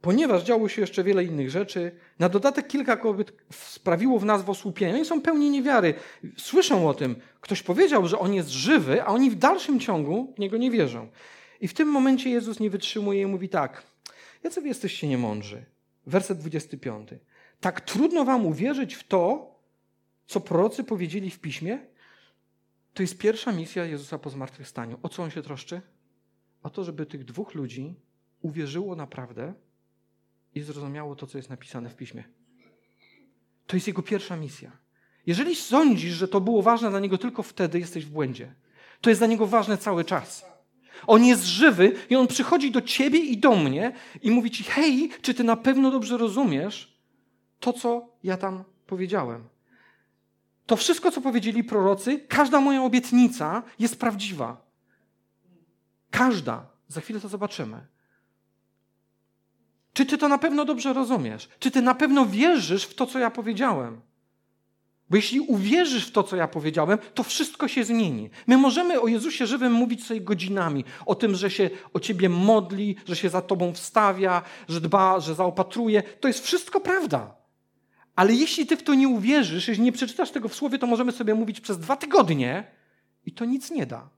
ponieważ 0.00 0.42
działo 0.42 0.68
się 0.68 0.80
jeszcze 0.80 1.04
wiele 1.04 1.24
innych 1.24 1.50
rzeczy, 1.50 1.92
na 2.18 2.28
dodatek 2.28 2.68
kilka 2.68 2.96
kobiet 2.96 3.32
sprawiło 3.50 4.18
w 4.18 4.24
nas 4.24 4.48
osłupienie. 4.48 4.94
Oni 4.94 5.04
są 5.04 5.22
pełni 5.22 5.50
niewiary. 5.50 5.94
Słyszą 6.36 6.88
o 6.88 6.94
tym. 6.94 7.16
Ktoś 7.40 7.62
powiedział, 7.62 8.06
że 8.06 8.18
on 8.18 8.34
jest 8.34 8.48
żywy, 8.48 9.02
a 9.02 9.06
oni 9.06 9.30
w 9.30 9.34
dalszym 9.34 9.80
ciągu 9.80 10.32
w 10.36 10.38
niego 10.38 10.56
nie 10.56 10.70
wierzą. 10.70 11.08
I 11.60 11.68
w 11.68 11.74
tym 11.74 11.88
momencie 11.88 12.30
Jezus 12.30 12.60
nie 12.60 12.70
wytrzymuje 12.70 13.22
i 13.22 13.26
mówi 13.26 13.48
tak. 13.48 13.82
Jacy 14.44 14.60
wy 14.60 14.68
jesteście 14.68 15.08
niemądrzy? 15.08 15.64
Werset 16.06 16.38
25. 16.38 17.08
Tak 17.60 17.80
trudno 17.80 18.24
wam 18.24 18.46
uwierzyć 18.46 18.94
w 18.94 19.08
to, 19.08 19.54
co 20.26 20.40
prorocy 20.40 20.84
powiedzieli 20.84 21.30
w 21.30 21.40
piśmie? 21.40 21.78
To 22.94 23.02
jest 23.02 23.18
pierwsza 23.18 23.52
misja 23.52 23.84
Jezusa 23.84 24.18
po 24.18 24.30
zmartwychwstaniu. 24.30 24.98
O 25.02 25.08
co 25.08 25.22
on 25.22 25.30
się 25.30 25.42
troszczy? 25.42 25.80
O 26.62 26.70
to, 26.70 26.84
żeby 26.84 27.06
tych 27.06 27.24
dwóch 27.24 27.54
ludzi 27.54 27.94
uwierzyło 28.42 28.96
naprawdę 28.96 29.54
i 30.54 30.60
zrozumiało 30.60 31.16
to, 31.16 31.26
co 31.26 31.38
jest 31.38 31.50
napisane 31.50 31.90
w 31.90 31.96
piśmie. 31.96 32.24
To 33.66 33.76
jest 33.76 33.86
jego 33.86 34.02
pierwsza 34.02 34.36
misja. 34.36 34.72
Jeżeli 35.26 35.56
sądzisz, 35.56 36.14
że 36.14 36.28
to 36.28 36.40
było 36.40 36.62
ważne 36.62 36.90
dla 36.90 37.00
niego 37.00 37.18
tylko 37.18 37.42
wtedy, 37.42 37.78
jesteś 37.78 38.06
w 38.06 38.10
błędzie. 38.10 38.54
To 39.00 39.10
jest 39.10 39.20
dla 39.20 39.26
niego 39.26 39.46
ważne 39.46 39.78
cały 39.78 40.04
czas. 40.04 40.44
On 41.06 41.24
jest 41.24 41.44
żywy 41.44 41.96
i 42.10 42.16
on 42.16 42.26
przychodzi 42.26 42.70
do 42.70 42.82
ciebie 42.82 43.18
i 43.18 43.38
do 43.38 43.56
mnie 43.56 43.92
i 44.22 44.30
mówi 44.30 44.50
ci: 44.50 44.64
Hej, 44.64 45.10
czy 45.22 45.34
ty 45.34 45.44
na 45.44 45.56
pewno 45.56 45.90
dobrze 45.90 46.18
rozumiesz 46.18 46.98
to, 47.60 47.72
co 47.72 48.08
ja 48.24 48.36
tam 48.36 48.64
powiedziałem? 48.86 49.48
To 50.66 50.76
wszystko, 50.76 51.10
co 51.10 51.20
powiedzieli 51.20 51.64
prorocy, 51.64 52.20
każda 52.28 52.60
moja 52.60 52.82
obietnica 52.82 53.62
jest 53.78 54.00
prawdziwa. 54.00 54.71
Każda. 56.12 56.66
Za 56.88 57.00
chwilę 57.00 57.20
to 57.20 57.28
zobaczymy. 57.28 57.86
Czy 59.92 60.06
ty 60.06 60.18
to 60.18 60.28
na 60.28 60.38
pewno 60.38 60.64
dobrze 60.64 60.92
rozumiesz? 60.92 61.48
Czy 61.58 61.70
ty 61.70 61.82
na 61.82 61.94
pewno 61.94 62.26
wierzysz 62.26 62.84
w 62.84 62.94
to, 62.94 63.06
co 63.06 63.18
ja 63.18 63.30
powiedziałem? 63.30 64.00
Bo 65.10 65.16
jeśli 65.16 65.40
uwierzysz 65.40 66.06
w 66.06 66.12
to, 66.12 66.22
co 66.22 66.36
ja 66.36 66.48
powiedziałem, 66.48 66.98
to 67.14 67.22
wszystko 67.22 67.68
się 67.68 67.84
zmieni. 67.84 68.30
My 68.46 68.56
możemy 68.56 69.00
o 69.00 69.08
Jezusie 69.08 69.46
żywym 69.46 69.72
mówić 69.72 70.06
sobie 70.06 70.20
godzinami. 70.20 70.84
O 71.06 71.14
tym, 71.14 71.34
że 71.34 71.50
się 71.50 71.70
o 71.92 72.00
ciebie 72.00 72.28
modli, 72.28 72.96
że 73.06 73.16
się 73.16 73.28
za 73.28 73.42
tobą 73.42 73.72
wstawia, 73.72 74.42
że 74.68 74.80
dba, 74.80 75.20
że 75.20 75.34
zaopatruje. 75.34 76.02
To 76.02 76.28
jest 76.28 76.44
wszystko 76.44 76.80
prawda. 76.80 77.34
Ale 78.16 78.34
jeśli 78.34 78.66
ty 78.66 78.76
w 78.76 78.82
to 78.82 78.94
nie 78.94 79.08
uwierzysz, 79.08 79.68
jeśli 79.68 79.84
nie 79.84 79.92
przeczytasz 79.92 80.30
tego 80.30 80.48
w 80.48 80.54
słowie, 80.54 80.78
to 80.78 80.86
możemy 80.86 81.12
sobie 81.12 81.34
mówić 81.34 81.60
przez 81.60 81.78
dwa 81.78 81.96
tygodnie 81.96 82.64
i 83.26 83.32
to 83.32 83.44
nic 83.44 83.70
nie 83.70 83.86
da. 83.86 84.08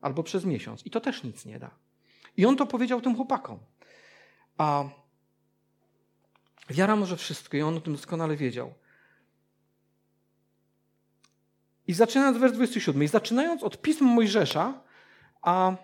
Albo 0.00 0.22
przez 0.22 0.44
miesiąc 0.44 0.86
i 0.86 0.90
to 0.90 1.00
też 1.00 1.24
nic 1.24 1.44
nie 1.44 1.58
da. 1.58 1.70
I 2.36 2.46
on 2.46 2.56
to 2.56 2.66
powiedział 2.66 3.00
tym 3.00 3.16
chłopakom. 3.16 3.58
A 4.58 4.84
wiara 6.70 6.96
może 6.96 7.16
wszystko 7.16 7.56
i 7.56 7.62
on 7.62 7.76
o 7.76 7.80
tym 7.80 7.92
doskonale 7.92 8.36
wiedział. 8.36 8.74
I 11.86 11.94
zaczynając 11.94 12.38
wers 12.38 12.52
27, 12.52 13.02
i 13.02 13.08
zaczynając 13.08 13.62
od 13.62 13.82
pism 13.82 14.04
Mojżesza 14.04 14.80
a, 15.42 15.76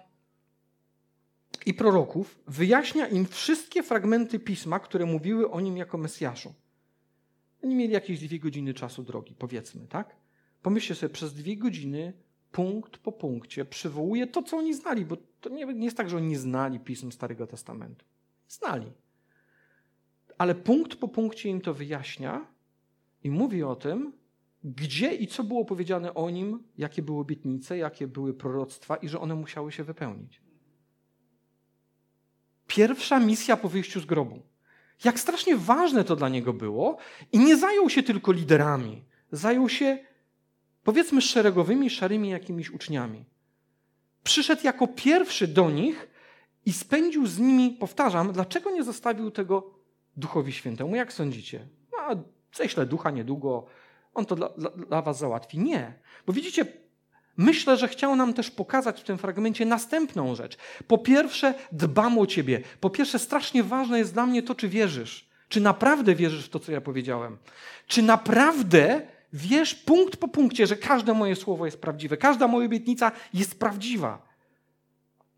i 1.66 1.74
proroków, 1.74 2.38
wyjaśnia 2.46 3.08
im 3.08 3.26
wszystkie 3.26 3.82
fragmenty 3.82 4.38
pisma, 4.38 4.80
które 4.80 5.06
mówiły 5.06 5.50
o 5.50 5.60
nim 5.60 5.76
jako 5.76 5.98
Mesjaszu. 5.98 6.54
Oni 7.64 7.74
mieli 7.74 7.92
jakieś 7.92 8.20
dwie 8.20 8.38
godziny 8.38 8.74
czasu 8.74 9.02
drogi, 9.02 9.34
powiedzmy, 9.38 9.86
tak? 9.86 10.16
Pomyślcie 10.62 10.94
sobie, 10.94 11.14
przez 11.14 11.34
dwie 11.34 11.56
godziny, 11.56 12.12
punkt 12.52 12.98
po 12.98 13.12
punkcie, 13.12 13.64
przywołuje 13.64 14.26
to, 14.26 14.42
co 14.42 14.56
oni 14.56 14.74
znali, 14.74 15.04
bo 15.04 15.16
to 15.40 15.48
nie, 15.48 15.66
nie 15.66 15.84
jest 15.84 15.96
tak, 15.96 16.10
że 16.10 16.16
oni 16.16 16.26
nie 16.26 16.38
znali 16.38 16.80
pism 16.80 17.12
Starego 17.12 17.46
Testamentu. 17.46 18.04
Znali. 18.48 18.92
Ale 20.38 20.54
punkt 20.54 20.96
po 20.96 21.08
punkcie 21.08 21.48
im 21.48 21.60
to 21.60 21.74
wyjaśnia 21.74 22.46
i 23.24 23.30
mówi 23.30 23.62
o 23.62 23.76
tym, 23.76 24.12
gdzie 24.64 25.14
i 25.14 25.26
co 25.26 25.44
było 25.44 25.64
powiedziane 25.64 26.14
o 26.14 26.30
nim, 26.30 26.62
jakie 26.78 27.02
były 27.02 27.20
obietnice, 27.20 27.78
jakie 27.78 28.06
były 28.06 28.34
proroctwa 28.34 28.96
i 28.96 29.08
że 29.08 29.20
one 29.20 29.34
musiały 29.34 29.72
się 29.72 29.84
wypełnić. 29.84 30.40
Pierwsza 32.66 33.20
misja 33.20 33.56
po 33.56 33.68
wyjściu 33.68 34.00
z 34.00 34.06
grobu. 34.06 34.42
Jak 35.04 35.20
strasznie 35.20 35.56
ważne 35.56 36.04
to 36.04 36.16
dla 36.16 36.28
niego 36.28 36.52
było 36.52 36.96
i 37.32 37.38
nie 37.38 37.56
zajął 37.56 37.90
się 37.90 38.02
tylko 38.02 38.32
liderami. 38.32 39.04
Zajął 39.32 39.68
się, 39.68 39.98
powiedzmy, 40.84 41.22
szeregowymi, 41.22 41.90
szarymi 41.90 42.30
jakimiś 42.30 42.70
uczniami. 42.70 43.24
Przyszedł 44.22 44.60
jako 44.64 44.86
pierwszy 44.86 45.48
do 45.48 45.70
nich 45.70 46.08
i 46.66 46.72
spędził 46.72 47.26
z 47.26 47.38
nimi, 47.38 47.70
powtarzam, 47.70 48.32
dlaczego 48.32 48.70
nie 48.70 48.82
zostawił 48.82 49.30
tego 49.30 49.82
Duchowi 50.16 50.52
Świętemu? 50.52 50.96
Jak 50.96 51.12
sądzicie? 51.12 51.68
No, 51.92 52.24
ześlę 52.54 52.86
ducha 52.86 53.10
niedługo, 53.10 53.66
on 54.14 54.26
to 54.26 54.36
dla, 54.36 54.48
dla, 54.48 54.70
dla 54.70 55.02
was 55.02 55.18
załatwi. 55.18 55.58
Nie. 55.58 55.92
Bo 56.26 56.32
widzicie, 56.32 56.66
myślę, 57.36 57.76
że 57.76 57.88
chciał 57.88 58.16
nam 58.16 58.34
też 58.34 58.50
pokazać 58.50 59.00
w 59.00 59.04
tym 59.04 59.18
fragmencie 59.18 59.66
następną 59.66 60.34
rzecz. 60.34 60.56
Po 60.86 60.98
pierwsze, 60.98 61.54
dbam 61.72 62.18
o 62.18 62.26
ciebie. 62.26 62.60
Po 62.80 62.90
pierwsze, 62.90 63.18
strasznie 63.18 63.62
ważne 63.62 63.98
jest 63.98 64.12
dla 64.12 64.26
mnie 64.26 64.42
to, 64.42 64.54
czy 64.54 64.68
wierzysz. 64.68 65.28
Czy 65.48 65.60
naprawdę 65.60 66.14
wierzysz 66.14 66.46
w 66.46 66.48
to, 66.48 66.58
co 66.58 66.72
ja 66.72 66.80
powiedziałem? 66.80 67.38
Czy 67.86 68.02
naprawdę 68.02 69.06
wiesz 69.32 69.74
punkt 69.74 70.16
po 70.16 70.28
punkcie, 70.28 70.66
że 70.66 70.76
każde 70.76 71.14
moje 71.14 71.36
słowo 71.36 71.66
jest 71.66 71.80
prawdziwe, 71.80 72.16
każda 72.16 72.48
moja 72.48 72.66
obietnica 72.66 73.12
jest 73.34 73.58
prawdziwa? 73.58 74.32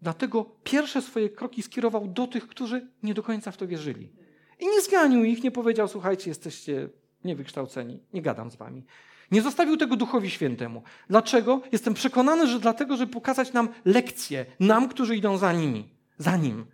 Dlatego 0.03 0.45
pierwsze 0.65 1.03
swoje 1.03 1.31
kroki 1.31 1.63
skierował 1.63 2.09
do 2.09 2.27
tych, 2.27 2.49
którzy 2.49 2.89
nie 3.03 3.15
do 3.15 3.23
końca 3.23 3.51
w 3.51 3.57
to 3.57 3.67
wierzyli. 3.67 4.13
I 4.61 4.67
nie 4.67 4.81
zganił 4.81 5.25
ich, 5.25 5.43
nie 5.43 5.51
powiedział: 5.51 5.89
Słuchajcie, 5.89 6.31
jesteście 6.31 6.89
niewykształceni, 7.25 8.01
nie 8.13 8.23
gadam 8.23 8.51
z 8.51 8.57
wami. 8.57 8.85
Nie 9.31 9.43
zostawił 9.43 9.77
tego 9.77 9.97
Duchowi 9.97 10.31
Świętemu. 10.31 10.83
Dlaczego? 11.09 11.63
Jestem 11.73 11.95
przekonany, 11.95 12.47
że 12.47 12.61
dlatego, 12.61 12.97
żeby 12.97 13.13
pokazać 13.13 13.53
nam 13.53 13.69
lekcje, 13.85 14.47
nam, 14.61 14.89
którzy 14.89 15.17
idą 15.17 15.37
za 15.39 15.53
nimi, 15.53 15.89
za 16.19 16.37
nim. 16.37 16.67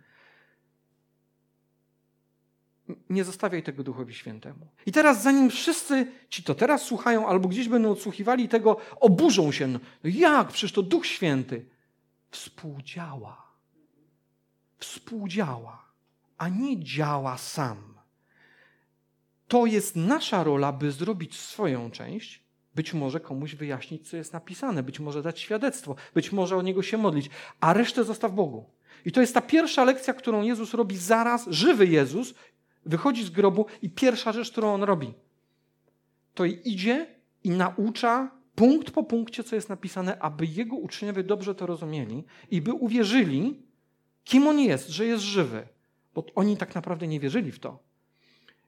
Nie 3.09 3.23
zostawiaj 3.23 3.63
tego 3.63 3.83
Duchowi 3.83 4.13
Świętemu. 4.13 4.67
I 4.85 4.91
teraz, 4.91 5.23
zanim 5.23 5.49
wszyscy 5.49 6.07
ci 6.29 6.43
to 6.43 6.55
teraz 6.55 6.81
słuchają, 6.81 7.27
albo 7.27 7.47
gdzieś 7.47 7.69
będą 7.69 7.91
odsłuchiwali 7.91 8.49
tego, 8.49 8.77
oburzą 8.99 9.51
się. 9.51 9.67
No 9.67 9.79
jak? 10.03 10.47
Przecież 10.47 10.71
to 10.71 10.83
Duch 10.83 11.05
Święty 11.05 11.65
współdziała. 12.31 13.51
Współdziała, 14.77 15.85
a 16.37 16.49
nie 16.49 16.83
działa 16.83 17.37
sam 17.37 17.91
to 19.51 19.65
jest 19.65 19.95
nasza 19.95 20.43
rola, 20.43 20.71
by 20.71 20.91
zrobić 20.91 21.39
swoją 21.39 21.91
część, 21.91 22.43
być 22.75 22.93
może 22.93 23.19
komuś 23.19 23.55
wyjaśnić, 23.55 24.09
co 24.09 24.17
jest 24.17 24.33
napisane, 24.33 24.83
być 24.83 24.99
może 24.99 25.21
dać 25.21 25.39
świadectwo, 25.39 25.95
być 26.13 26.31
może 26.31 26.57
o 26.57 26.61
niego 26.61 26.83
się 26.83 26.97
modlić, 26.97 27.29
a 27.59 27.73
resztę 27.73 28.03
zostaw 28.03 28.33
Bogu. 28.33 28.69
I 29.05 29.11
to 29.11 29.21
jest 29.21 29.33
ta 29.33 29.41
pierwsza 29.41 29.83
lekcja, 29.83 30.13
którą 30.13 30.41
Jezus 30.41 30.73
robi 30.73 30.97
zaraz, 30.97 31.45
żywy 31.49 31.87
Jezus 31.87 32.33
wychodzi 32.85 33.23
z 33.23 33.29
grobu 33.29 33.65
i 33.81 33.89
pierwsza 33.89 34.31
rzecz, 34.31 34.51
którą 34.51 34.73
on 34.73 34.83
robi, 34.83 35.13
to 36.33 36.45
idzie 36.45 37.07
i 37.43 37.49
naucza 37.49 38.31
punkt 38.55 38.91
po 38.91 39.03
punkcie, 39.03 39.43
co 39.43 39.55
jest 39.55 39.69
napisane, 39.69 40.19
aby 40.19 40.45
jego 40.45 40.75
uczniowie 40.75 41.23
dobrze 41.23 41.55
to 41.55 41.65
rozumieli 41.65 42.23
i 42.51 42.61
by 42.61 42.73
uwierzyli, 42.73 43.61
kim 44.23 44.47
on 44.47 44.59
jest, 44.59 44.89
że 44.89 45.05
jest 45.05 45.23
żywy. 45.23 45.67
Bo 46.15 46.25
oni 46.35 46.57
tak 46.57 46.75
naprawdę 46.75 47.07
nie 47.07 47.19
wierzyli 47.19 47.51
w 47.51 47.59
to. 47.59 47.79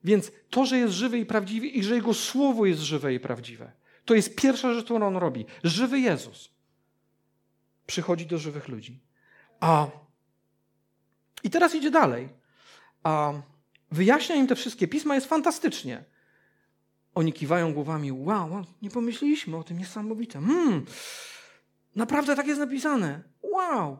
Więc 0.03 0.31
to, 0.49 0.65
że 0.65 0.77
jest 0.77 0.93
żywy 0.93 1.19
i 1.19 1.25
prawdziwy 1.25 1.67
i 1.67 1.83
że 1.83 1.95
Jego 1.95 2.13
Słowo 2.13 2.65
jest 2.65 2.81
żywe 2.81 3.13
i 3.13 3.19
prawdziwe, 3.19 3.71
to 4.05 4.15
jest 4.15 4.35
pierwsza 4.35 4.73
rzecz, 4.73 4.85
którą 4.85 5.07
On 5.07 5.17
robi. 5.17 5.45
Żywy 5.63 5.99
Jezus 5.99 6.49
przychodzi 7.85 8.25
do 8.25 8.37
żywych 8.37 8.67
ludzi. 8.67 8.99
A, 9.59 9.87
I 11.43 11.49
teraz 11.49 11.75
idzie 11.75 11.91
dalej. 11.91 12.29
A, 13.03 13.33
wyjaśnia 13.93 14.35
im 14.35 14.47
te 14.47 14.55
wszystkie 14.55 14.87
pisma, 14.87 15.15
jest 15.15 15.27
fantastycznie. 15.27 16.03
Oni 17.15 17.33
kiwają 17.33 17.73
głowami, 17.73 18.11
wow, 18.11 18.65
nie 18.81 18.89
pomyśleliśmy 18.89 19.57
o 19.57 19.63
tym, 19.63 19.77
niesamowite. 19.77 20.41
Hmm, 20.41 20.85
naprawdę 21.95 22.35
tak 22.35 22.47
jest 22.47 22.59
napisane. 22.59 23.23
Wow. 23.41 23.97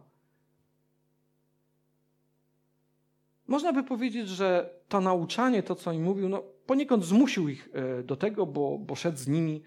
Można 3.47 3.73
by 3.73 3.83
powiedzieć, 3.83 4.29
że 4.29 4.69
to 4.87 5.01
nauczanie, 5.01 5.63
to 5.63 5.75
co 5.75 5.91
im 5.91 6.03
mówił, 6.03 6.29
no, 6.29 6.43
poniekąd 6.65 7.05
zmusił 7.05 7.49
ich 7.49 7.69
e, 7.73 8.03
do 8.03 8.15
tego, 8.15 8.45
bo, 8.45 8.77
bo 8.77 8.95
szedł 8.95 9.17
z 9.17 9.27
nimi. 9.27 9.63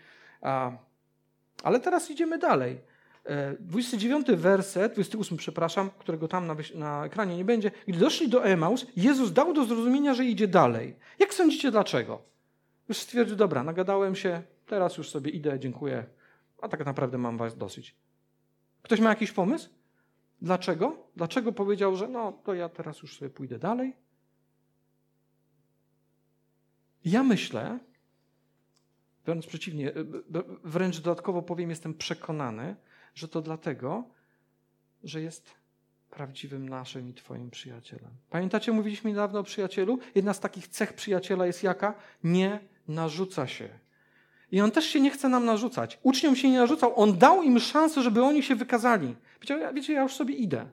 Ale 1.63 1.81
teraz 1.81 2.11
idziemy 2.11 2.39
dalej. 2.39 2.81
29 3.61 4.29
e, 4.29 4.37
werset, 4.37 4.93
28, 4.93 5.37
przepraszam, 5.37 5.91
którego 5.99 6.29
tam 6.29 6.47
na, 6.47 6.57
na, 6.75 7.05
ekranie 7.05 7.37
nie 7.37 7.45
będzie. 7.45 7.71
Gdy 7.89 7.99
doszli 7.99 8.29
do 8.29 8.45
Emaus, 8.45 8.87
Jezus 8.97 9.33
dał 9.33 9.53
do 9.53 9.65
zrozumienia, 9.65 10.15
że 10.15 10.25
idzie 10.25 10.49
dalej. 10.49 10.97
Jak 11.19 11.35
sądzicie, 11.35 11.71
dlaczego? 11.71 12.23
Już 12.89 12.99
stwierdził, 12.99 13.37
dobra, 13.37 13.65
nagadałem 13.65 14.17
się, 14.17 14.43
teraz 14.67 14.97
już 14.97 15.11
sobie 15.11 15.31
idę, 15.31 15.61
dziękuję, 15.61 16.07
a 16.63 16.69
tak 16.69 16.87
naprawdę 16.87 17.19
mam 17.19 17.37
was 17.37 17.57
dosyć. 17.59 17.95
Ktoś 18.83 19.01
ma 19.01 19.09
jakiś 19.09 19.33
pomysł? 19.33 19.69
Dlaczego? 20.43 20.97
Dlaczego 21.17 21.53
powiedział, 21.53 21.97
że 21.97 22.09
no 22.09 22.33
to 22.33 22.55
ja 22.55 22.69
teraz 22.69 23.03
już 23.03 23.19
sobie 23.19 23.31
pójdę 23.31 23.59
dalej? 23.59 23.97
Ja 27.05 27.23
myślę, 27.23 27.79
wręcz 29.27 29.47
przeciwnie, 29.47 29.93
wręcz 30.65 31.01
dodatkowo 31.01 31.43
powiem, 31.43 31.71
jestem 31.71 31.95
przekonany, 31.95 32.77
że 33.17 33.29
to 33.29 33.43
dlatego, 33.43 34.05
że 35.05 35.21
jest 35.23 35.51
prawdziwym 36.11 36.69
naszym 36.69 37.09
i 37.09 37.15
Twoim 37.15 37.51
przyjacielem. 37.51 38.11
Pamiętacie, 38.31 38.73
mówiliśmy 38.73 39.11
niedawno 39.11 39.41
o 39.41 39.43
przyjacielu? 39.43 39.99
Jedna 40.15 40.35
z 40.35 40.41
takich 40.41 40.69
cech 40.69 40.93
przyjaciela 40.93 41.47
jest 41.47 41.63
jaka? 41.63 41.95
Nie 42.25 42.61
narzuca 42.89 43.47
się. 43.47 43.69
I 44.53 44.61
on 44.61 44.71
też 44.71 44.85
się 44.85 45.01
nie 45.01 45.11
chce 45.11 45.29
nam 45.29 45.45
narzucać. 45.45 45.99
Uczniom 46.03 46.37
się 46.37 46.51
nie 46.51 46.59
narzucał, 46.59 47.01
on 47.01 47.19
dał 47.19 47.43
im 47.43 47.61
szansę, 47.61 48.03
żeby 48.03 48.23
oni 48.23 48.43
się 48.43 48.55
wykazali. 48.55 49.17
Powiedział, 49.35 49.75
wiecie, 49.75 49.93
ja 49.93 50.03
już 50.03 50.15
sobie 50.15 50.35
idę. 50.35 50.67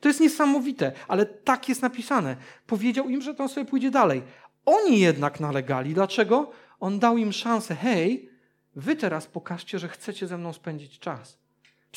To 0.00 0.08
jest 0.08 0.20
niesamowite, 0.20 0.92
ale 1.08 1.26
tak 1.26 1.68
jest 1.68 1.82
napisane. 1.82 2.36
Powiedział 2.66 3.08
im, 3.08 3.22
że 3.22 3.34
to 3.34 3.48
sobie 3.48 3.66
pójdzie 3.66 3.90
dalej. 3.90 4.22
Oni 4.64 5.00
jednak 5.00 5.40
nalegali. 5.40 5.94
Dlaczego? 5.94 6.50
On 6.80 6.98
dał 6.98 7.18
im 7.18 7.32
szansę. 7.32 7.74
Hej, 7.74 8.30
wy 8.76 8.96
teraz 8.96 9.26
pokażcie, 9.26 9.78
że 9.78 9.88
chcecie 9.88 10.26
ze 10.26 10.38
mną 10.38 10.52
spędzić 10.52 10.98
czas. 10.98 11.38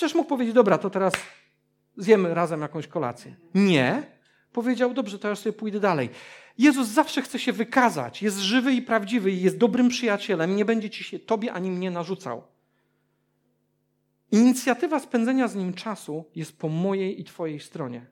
Przecież 0.01 0.15
mógł 0.15 0.29
powiedzieć, 0.29 0.55
dobra, 0.55 0.77
to 0.77 0.89
teraz 0.89 1.13
zjemy 1.97 2.33
razem 2.33 2.61
jakąś 2.61 2.87
kolację. 2.87 3.35
Nie. 3.55 4.03
Powiedział, 4.51 4.93
dobrze, 4.93 5.19
to 5.19 5.27
ja 5.27 5.35
sobie 5.35 5.53
pójdę 5.53 5.79
dalej. 5.79 6.09
Jezus 6.57 6.87
zawsze 6.87 7.21
chce 7.21 7.39
się 7.39 7.53
wykazać. 7.53 8.21
Jest 8.21 8.37
żywy 8.37 8.73
i 8.73 8.81
prawdziwy 8.81 9.31
i 9.31 9.41
jest 9.41 9.57
dobrym 9.57 9.89
przyjacielem. 9.89 10.55
Nie 10.55 10.65
będzie 10.65 10.89
ci 10.89 11.03
się 11.03 11.19
tobie 11.19 11.53
ani 11.53 11.71
mnie 11.71 11.91
narzucał. 11.91 12.43
Inicjatywa 14.31 14.99
spędzenia 14.99 15.47
z 15.47 15.55
nim 15.55 15.73
czasu 15.73 16.25
jest 16.35 16.57
po 16.57 16.69
mojej 16.69 17.21
i 17.21 17.23
twojej 17.23 17.59
stronie, 17.59 18.05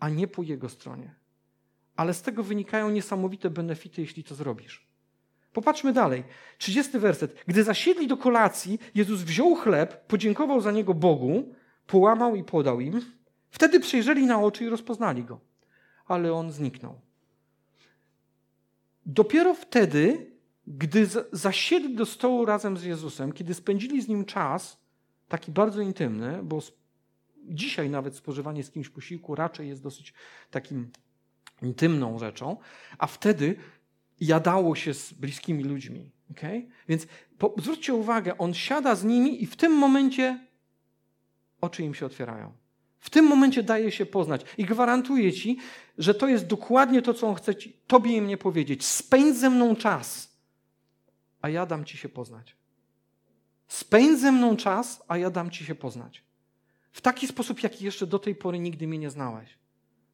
a 0.00 0.08
nie 0.08 0.28
po 0.28 0.42
jego 0.42 0.68
stronie. 0.68 1.14
Ale 1.96 2.14
z 2.14 2.22
tego 2.22 2.42
wynikają 2.42 2.90
niesamowite 2.90 3.50
benefity, 3.50 4.00
jeśli 4.00 4.24
to 4.24 4.34
zrobisz. 4.34 4.85
Popatrzmy 5.56 5.92
dalej. 5.92 6.24
30 6.58 6.98
werset. 6.98 7.36
Gdy 7.46 7.64
zasiedli 7.64 8.06
do 8.06 8.16
kolacji, 8.16 8.78
Jezus 8.94 9.22
wziął 9.22 9.54
chleb, 9.54 10.06
podziękował 10.06 10.60
za 10.60 10.72
niego 10.72 10.94
Bogu, 10.94 11.54
połamał 11.86 12.36
i 12.36 12.44
podał 12.44 12.80
im. 12.80 13.00
Wtedy 13.50 13.80
przejrzeli 13.80 14.26
na 14.26 14.40
oczy 14.40 14.64
i 14.64 14.68
rozpoznali 14.68 15.24
go. 15.24 15.40
Ale 16.06 16.32
on 16.32 16.52
zniknął. 16.52 17.00
Dopiero 19.06 19.54
wtedy, 19.54 20.30
gdy 20.66 21.06
zasiedli 21.32 21.94
do 21.94 22.06
stołu 22.06 22.44
razem 22.44 22.76
z 22.76 22.84
Jezusem, 22.84 23.32
kiedy 23.32 23.54
spędzili 23.54 24.02
z 24.02 24.08
nim 24.08 24.24
czas, 24.24 24.78
taki 25.28 25.52
bardzo 25.52 25.80
intymny, 25.80 26.40
bo 26.42 26.58
dzisiaj 27.44 27.90
nawet 27.90 28.16
spożywanie 28.16 28.64
z 28.64 28.70
kimś 28.70 28.88
posiłku 28.88 29.34
raczej 29.34 29.68
jest 29.68 29.82
dosyć 29.82 30.14
takim 30.50 30.90
intymną 31.62 32.18
rzeczą, 32.18 32.56
a 32.98 33.06
wtedy 33.06 33.56
jadało 34.20 34.74
się 34.74 34.94
z 34.94 35.12
bliskimi 35.12 35.64
ludźmi. 35.64 36.10
Okay? 36.30 36.68
Więc 36.88 37.06
po, 37.38 37.54
zwróćcie 37.58 37.94
uwagę, 37.94 38.38
on 38.38 38.54
siada 38.54 38.94
z 38.94 39.04
nimi 39.04 39.42
i 39.42 39.46
w 39.46 39.56
tym 39.56 39.72
momencie 39.72 40.46
oczy 41.60 41.82
im 41.82 41.94
się 41.94 42.06
otwierają. 42.06 42.52
W 42.98 43.10
tym 43.10 43.24
momencie 43.24 43.62
daje 43.62 43.92
się 43.92 44.06
poznać 44.06 44.44
i 44.58 44.64
gwarantuję 44.64 45.32
ci, 45.32 45.58
że 45.98 46.14
to 46.14 46.28
jest 46.28 46.46
dokładnie 46.46 47.02
to, 47.02 47.14
co 47.14 47.28
on 47.28 47.34
chce 47.34 47.54
ci, 47.54 47.76
tobie 47.86 48.16
i 48.16 48.22
mnie 48.22 48.36
powiedzieć. 48.36 48.84
Spędź 48.84 49.36
ze 49.36 49.50
mną 49.50 49.76
czas, 49.76 50.36
a 51.42 51.48
ja 51.48 51.66
dam 51.66 51.84
ci 51.84 51.96
się 51.96 52.08
poznać. 52.08 52.56
Spędź 53.68 54.20
ze 54.20 54.32
mną 54.32 54.56
czas, 54.56 55.02
a 55.08 55.18
ja 55.18 55.30
dam 55.30 55.50
ci 55.50 55.64
się 55.64 55.74
poznać. 55.74 56.24
W 56.92 57.00
taki 57.00 57.26
sposób, 57.26 57.62
jaki 57.62 57.84
jeszcze 57.84 58.06
do 58.06 58.18
tej 58.18 58.34
pory 58.34 58.58
nigdy 58.58 58.86
mnie 58.86 58.98
nie 58.98 59.10
znałeś. 59.10 59.58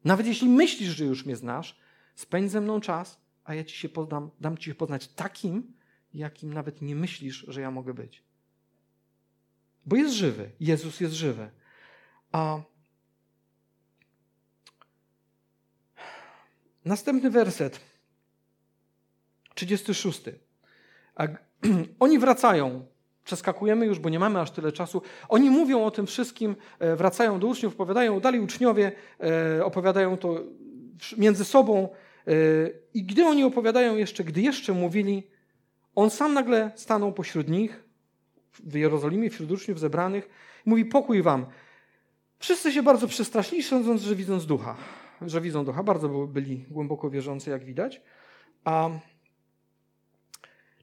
Nawet 0.05 0.27
jeśli 0.27 0.49
myślisz, 0.49 0.89
że 0.89 1.05
już 1.05 1.25
mnie 1.25 1.35
znasz, 1.35 1.79
spędź 2.15 2.51
ze 2.51 2.61
mną 2.61 2.81
czas, 2.81 3.22
a 3.43 3.53
ja 3.53 3.63
ci 3.63 3.77
się 3.77 3.89
podam, 3.89 4.29
dam 4.41 4.57
ci 4.57 4.65
się 4.65 4.75
poznać 4.75 5.07
takim, 5.07 5.73
jakim 6.13 6.53
nawet 6.53 6.81
nie 6.81 6.95
myślisz, 6.95 7.45
że 7.47 7.61
ja 7.61 7.71
mogę 7.71 7.93
być. 7.93 8.23
Bo 9.85 9.95
jest 9.95 10.15
żywy. 10.15 10.51
Jezus 10.59 10.99
jest 10.99 11.13
żywy. 11.13 11.49
A 12.31 12.61
następny 16.85 17.29
werset, 17.29 17.79
36. 19.55 20.21
A 21.15 21.27
oni 21.99 22.19
wracają. 22.19 22.85
Przeskakujemy 23.23 23.85
już, 23.85 23.99
bo 23.99 24.09
nie 24.09 24.19
mamy 24.19 24.39
aż 24.39 24.51
tyle 24.51 24.71
czasu. 24.71 25.01
Oni 25.29 25.49
mówią 25.49 25.85
o 25.85 25.91
tym 25.91 26.07
wszystkim, 26.07 26.55
e, 26.79 26.95
wracają 26.95 27.39
do 27.39 27.47
uczniów, 27.47 27.73
opowiadają, 27.73 28.19
dalej 28.19 28.39
uczniowie 28.39 28.91
e, 29.19 29.65
opowiadają 29.65 30.17
to 30.17 30.43
między 31.17 31.45
sobą. 31.45 31.89
E, 32.27 32.31
I 32.93 33.03
gdy 33.03 33.25
oni 33.25 33.43
opowiadają 33.43 33.95
jeszcze, 33.95 34.23
gdy 34.23 34.41
jeszcze 34.41 34.73
mówili, 34.73 35.27
on 35.95 36.09
sam 36.09 36.33
nagle 36.33 36.71
stanął 36.75 37.13
pośród 37.13 37.49
nich, 37.49 37.83
w 38.59 38.75
Jerozolimie, 38.75 39.29
wśród 39.29 39.51
uczniów 39.51 39.79
zebranych. 39.79 40.29
Mówi, 40.65 40.85
pokój 40.85 41.21
wam. 41.21 41.45
Wszyscy 42.39 42.71
się 42.71 42.83
bardzo 42.83 43.07
przestraszyli, 43.07 43.63
sądząc, 43.63 44.01
że 44.01 44.15
widząc 44.15 44.45
ducha. 44.45 44.75
Że 45.21 45.41
widzą 45.41 45.65
ducha. 45.65 45.83
Bardzo 45.83 46.09
byli 46.09 46.65
głęboko 46.69 47.09
wierzący, 47.09 47.49
jak 47.49 47.63
widać. 47.63 48.01
A 48.63 48.89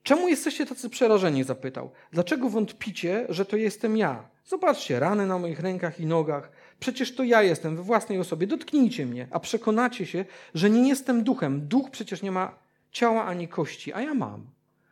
czemu 0.03 0.29
jesteście 0.29 0.67
tacy 0.67 0.91
przerażeni? 0.91 1.45
Zapytał. 1.45 1.91
Dlaczego 2.13 2.49
wątpicie, 2.49 3.27
że 3.29 3.45
to 3.45 3.57
jestem 3.57 3.97
ja? 3.97 4.29
Zobaczcie, 4.45 5.01
rany 5.01 5.27
na 5.27 5.39
moich 5.39 5.61
rękach 5.61 6.01
i 6.01 6.07
nogach. 6.07 6.53
Przecież 6.81 7.15
to 7.15 7.25
ja 7.25 7.43
jestem 7.43 7.77
we 7.77 7.83
własnej 7.83 8.19
osobie. 8.19 8.47
Dotknijcie 8.47 9.07
mnie, 9.07 9.29
a 9.31 9.41
przekonacie 9.41 10.07
się, 10.07 10.25
że 10.55 10.71
nie 10.71 10.89
jestem 10.89 11.25
duchem. 11.25 11.69
Duch 11.69 11.91
przecież 11.91 12.23
nie 12.23 12.33
ma 12.33 12.55
ciała 12.91 13.25
ani 13.25 13.49
kości, 13.49 13.93
a 13.93 14.01
ja 14.01 14.15
mam. 14.15 14.47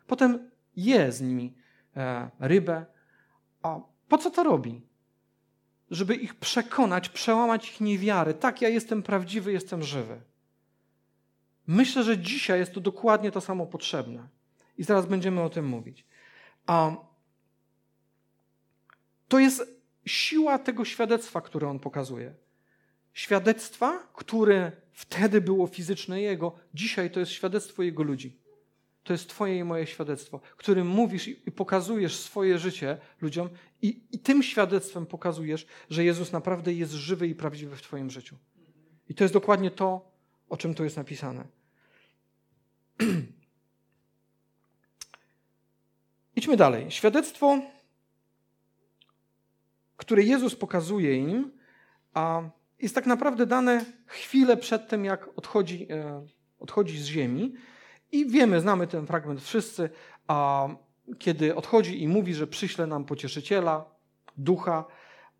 Potem 0.06 0.50
je 0.76 1.12
z 1.12 1.20
nimi 1.20 1.54
E, 1.98 2.30
rybę. 2.40 2.86
A 3.62 3.80
po 4.08 4.18
co 4.18 4.30
to 4.30 4.42
robi? 4.42 4.82
Żeby 5.90 6.14
ich 6.14 6.34
przekonać, 6.34 7.08
przełamać 7.08 7.68
ich 7.68 7.80
niewiarę. 7.80 8.34
Tak, 8.34 8.62
ja 8.62 8.68
jestem 8.68 9.02
prawdziwy, 9.02 9.52
jestem 9.52 9.82
żywy. 9.82 10.20
Myślę, 11.66 12.04
że 12.04 12.18
dzisiaj 12.18 12.58
jest 12.58 12.74
to 12.74 12.80
dokładnie 12.80 13.30
to 13.30 13.40
samo 13.40 13.66
potrzebne. 13.66 14.28
I 14.78 14.84
zaraz 14.84 15.06
będziemy 15.06 15.42
o 15.42 15.50
tym 15.50 15.66
mówić. 15.66 16.04
A 16.66 16.96
to 19.28 19.38
jest 19.38 19.77
siła 20.08 20.58
tego 20.58 20.84
świadectwa, 20.84 21.40
które 21.40 21.68
on 21.68 21.78
pokazuje. 21.78 22.34
Świadectwa, 23.12 24.08
które 24.14 24.72
wtedy 24.92 25.40
było 25.40 25.66
fizyczne 25.66 26.20
jego, 26.20 26.52
dzisiaj 26.74 27.10
to 27.10 27.20
jest 27.20 27.32
świadectwo 27.32 27.82
jego 27.82 28.02
ludzi. 28.02 28.38
To 29.04 29.12
jest 29.12 29.28
Twoje 29.28 29.58
i 29.58 29.64
moje 29.64 29.86
świadectwo, 29.86 30.40
którym 30.56 30.86
mówisz 30.86 31.28
i 31.28 31.52
pokazujesz 31.52 32.16
swoje 32.16 32.58
życie 32.58 32.98
ludziom, 33.20 33.48
i, 33.82 34.00
i 34.12 34.18
tym 34.18 34.42
świadectwem 34.42 35.06
pokazujesz, 35.06 35.66
że 35.90 36.04
Jezus 36.04 36.32
naprawdę 36.32 36.72
jest 36.72 36.92
żywy 36.92 37.28
i 37.28 37.34
prawdziwy 37.34 37.76
w 37.76 37.82
Twoim 37.82 38.10
życiu. 38.10 38.36
I 39.08 39.14
to 39.14 39.24
jest 39.24 39.34
dokładnie 39.34 39.70
to, 39.70 40.10
o 40.48 40.56
czym 40.56 40.74
tu 40.74 40.84
jest 40.84 40.96
napisane. 40.96 41.44
Idźmy 46.36 46.56
dalej. 46.56 46.90
Świadectwo, 46.90 47.60
które 50.08 50.22
Jezus 50.22 50.56
pokazuje 50.56 51.16
im, 51.16 51.50
a 52.14 52.42
jest 52.82 52.94
tak 52.94 53.06
naprawdę 53.06 53.46
dane 53.46 53.84
chwilę 54.06 54.56
przed 54.56 54.88
tym, 54.88 55.04
jak 55.04 55.38
odchodzi, 55.38 55.86
e, 55.90 56.26
odchodzi 56.58 56.98
z 56.98 57.04
ziemi. 57.04 57.54
I 58.12 58.26
wiemy, 58.26 58.60
znamy 58.60 58.86
ten 58.86 59.06
fragment 59.06 59.42
wszyscy, 59.42 59.90
a 60.26 60.68
kiedy 61.18 61.54
odchodzi 61.54 62.02
i 62.02 62.08
mówi, 62.08 62.34
że 62.34 62.46
przyśle 62.46 62.86
nam 62.86 63.04
pocieszyciela, 63.04 63.84
ducha, 64.36 64.84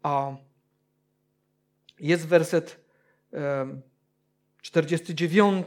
a 0.03 0.37
jest 2.01 2.27
werset 2.27 2.81
49, 4.63 5.67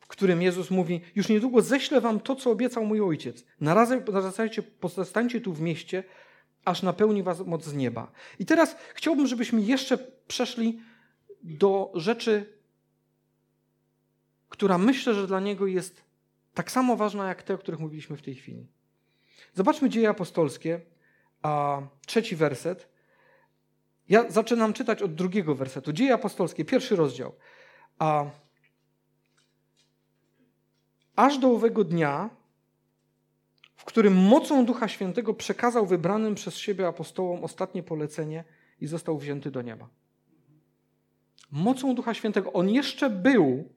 w 0.00 0.06
którym 0.06 0.42
Jezus 0.42 0.70
mówi: 0.70 1.00
Już 1.14 1.28
niedługo 1.28 1.62
ześlę 1.62 2.00
wam 2.00 2.20
to, 2.20 2.36
co 2.36 2.50
obiecał 2.50 2.84
mój 2.84 3.00
ojciec. 3.00 3.44
Naradzajcie, 3.60 4.62
pozostańcie 4.62 5.40
tu 5.40 5.52
w 5.52 5.60
mieście, 5.60 6.04
aż 6.68 6.82
napełni 6.82 7.22
was 7.22 7.40
moc 7.40 7.64
z 7.64 7.74
nieba. 7.74 8.12
I 8.38 8.46
teraz 8.46 8.76
chciałbym, 8.94 9.26
żebyśmy 9.26 9.60
jeszcze 9.60 9.98
przeszli 10.26 10.80
do 11.42 11.92
rzeczy 11.94 12.58
która 14.48 14.78
myślę, 14.78 15.14
że 15.14 15.26
dla 15.26 15.40
niego 15.40 15.66
jest 15.66 16.04
tak 16.54 16.70
samo 16.70 16.96
ważna 16.96 17.28
jak 17.28 17.42
te, 17.42 17.54
o 17.54 17.58
których 17.58 17.80
mówiliśmy 17.80 18.16
w 18.16 18.22
tej 18.22 18.34
chwili. 18.34 18.66
Zobaczmy 19.54 19.88
dzieje 19.88 20.08
apostolskie, 20.08 20.80
a 21.42 21.82
trzeci 22.06 22.36
werset. 22.36 22.88
Ja 24.08 24.30
zaczynam 24.30 24.72
czytać 24.72 25.02
od 25.02 25.14
drugiego 25.14 25.54
wersetu. 25.54 25.92
Dzieje 25.92 26.14
apostolskie, 26.14 26.64
pierwszy 26.64 26.96
rozdział. 26.96 27.34
A 27.98 28.24
aż 31.16 31.38
do 31.38 31.50
owego 31.50 31.84
dnia, 31.84 32.30
którym 33.88 34.16
mocą 34.16 34.66
Ducha 34.66 34.88
Świętego 34.88 35.34
przekazał 35.34 35.86
wybranym 35.86 36.34
przez 36.34 36.56
siebie 36.56 36.86
apostołom 36.86 37.44
ostatnie 37.44 37.82
polecenie 37.82 38.44
i 38.80 38.86
został 38.86 39.18
wzięty 39.18 39.50
do 39.50 39.62
nieba. 39.62 39.88
Mocą 41.50 41.94
Ducha 41.94 42.14
Świętego. 42.14 42.52
On 42.52 42.68
jeszcze 42.68 43.10
był 43.10 43.68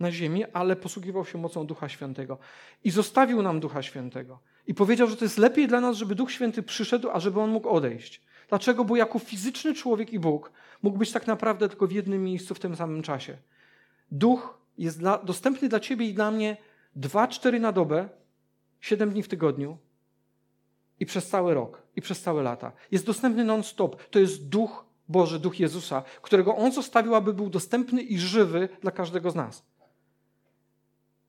na 0.00 0.12
ziemi, 0.12 0.44
ale 0.44 0.76
posługiwał 0.76 1.24
się 1.24 1.38
mocą 1.38 1.66
Ducha 1.66 1.88
Świętego. 1.88 2.38
I 2.84 2.90
zostawił 2.90 3.42
nam 3.42 3.60
Ducha 3.60 3.82
Świętego. 3.82 4.38
I 4.66 4.74
powiedział, 4.74 5.08
że 5.08 5.16
to 5.16 5.24
jest 5.24 5.38
lepiej 5.38 5.68
dla 5.68 5.80
nas, 5.80 5.96
żeby 5.96 6.14
Duch 6.14 6.32
Święty 6.32 6.62
przyszedł, 6.62 7.10
a 7.10 7.20
żeby 7.20 7.40
on 7.40 7.50
mógł 7.50 7.68
odejść. 7.68 8.22
Dlaczego? 8.48 8.84
Bo 8.84 8.96
jako 8.96 9.18
fizyczny 9.18 9.74
człowiek 9.74 10.12
i 10.12 10.18
Bóg 10.18 10.52
mógł 10.82 10.98
być 10.98 11.12
tak 11.12 11.26
naprawdę 11.26 11.68
tylko 11.68 11.86
w 11.86 11.92
jednym 11.92 12.24
miejscu 12.24 12.54
w 12.54 12.58
tym 12.58 12.76
samym 12.76 13.02
czasie. 13.02 13.36
Duch 14.10 14.58
jest 14.78 14.98
dla, 14.98 15.18
dostępny 15.18 15.68
dla 15.68 15.80
ciebie 15.80 16.06
i 16.06 16.14
dla 16.14 16.30
mnie 16.30 16.56
2-4 16.96 17.60
na 17.60 17.72
dobę, 17.72 18.08
7 18.86 19.10
dni 19.10 19.22
w 19.22 19.28
tygodniu 19.28 19.78
i 21.00 21.06
przez 21.06 21.28
cały 21.28 21.54
rok, 21.54 21.82
i 21.96 22.02
przez 22.02 22.22
całe 22.22 22.42
lata. 22.42 22.72
Jest 22.90 23.06
dostępny 23.06 23.44
non-stop. 23.44 24.04
To 24.10 24.18
jest 24.18 24.48
Duch 24.48 24.84
Boży, 25.08 25.38
Duch 25.38 25.60
Jezusa, 25.60 26.02
którego 26.22 26.56
On 26.56 26.72
zostawił, 26.72 27.14
aby 27.14 27.34
był 27.34 27.50
dostępny 27.50 28.02
i 28.02 28.18
żywy 28.18 28.68
dla 28.80 28.90
każdego 28.90 29.30
z 29.30 29.34
nas. 29.34 29.64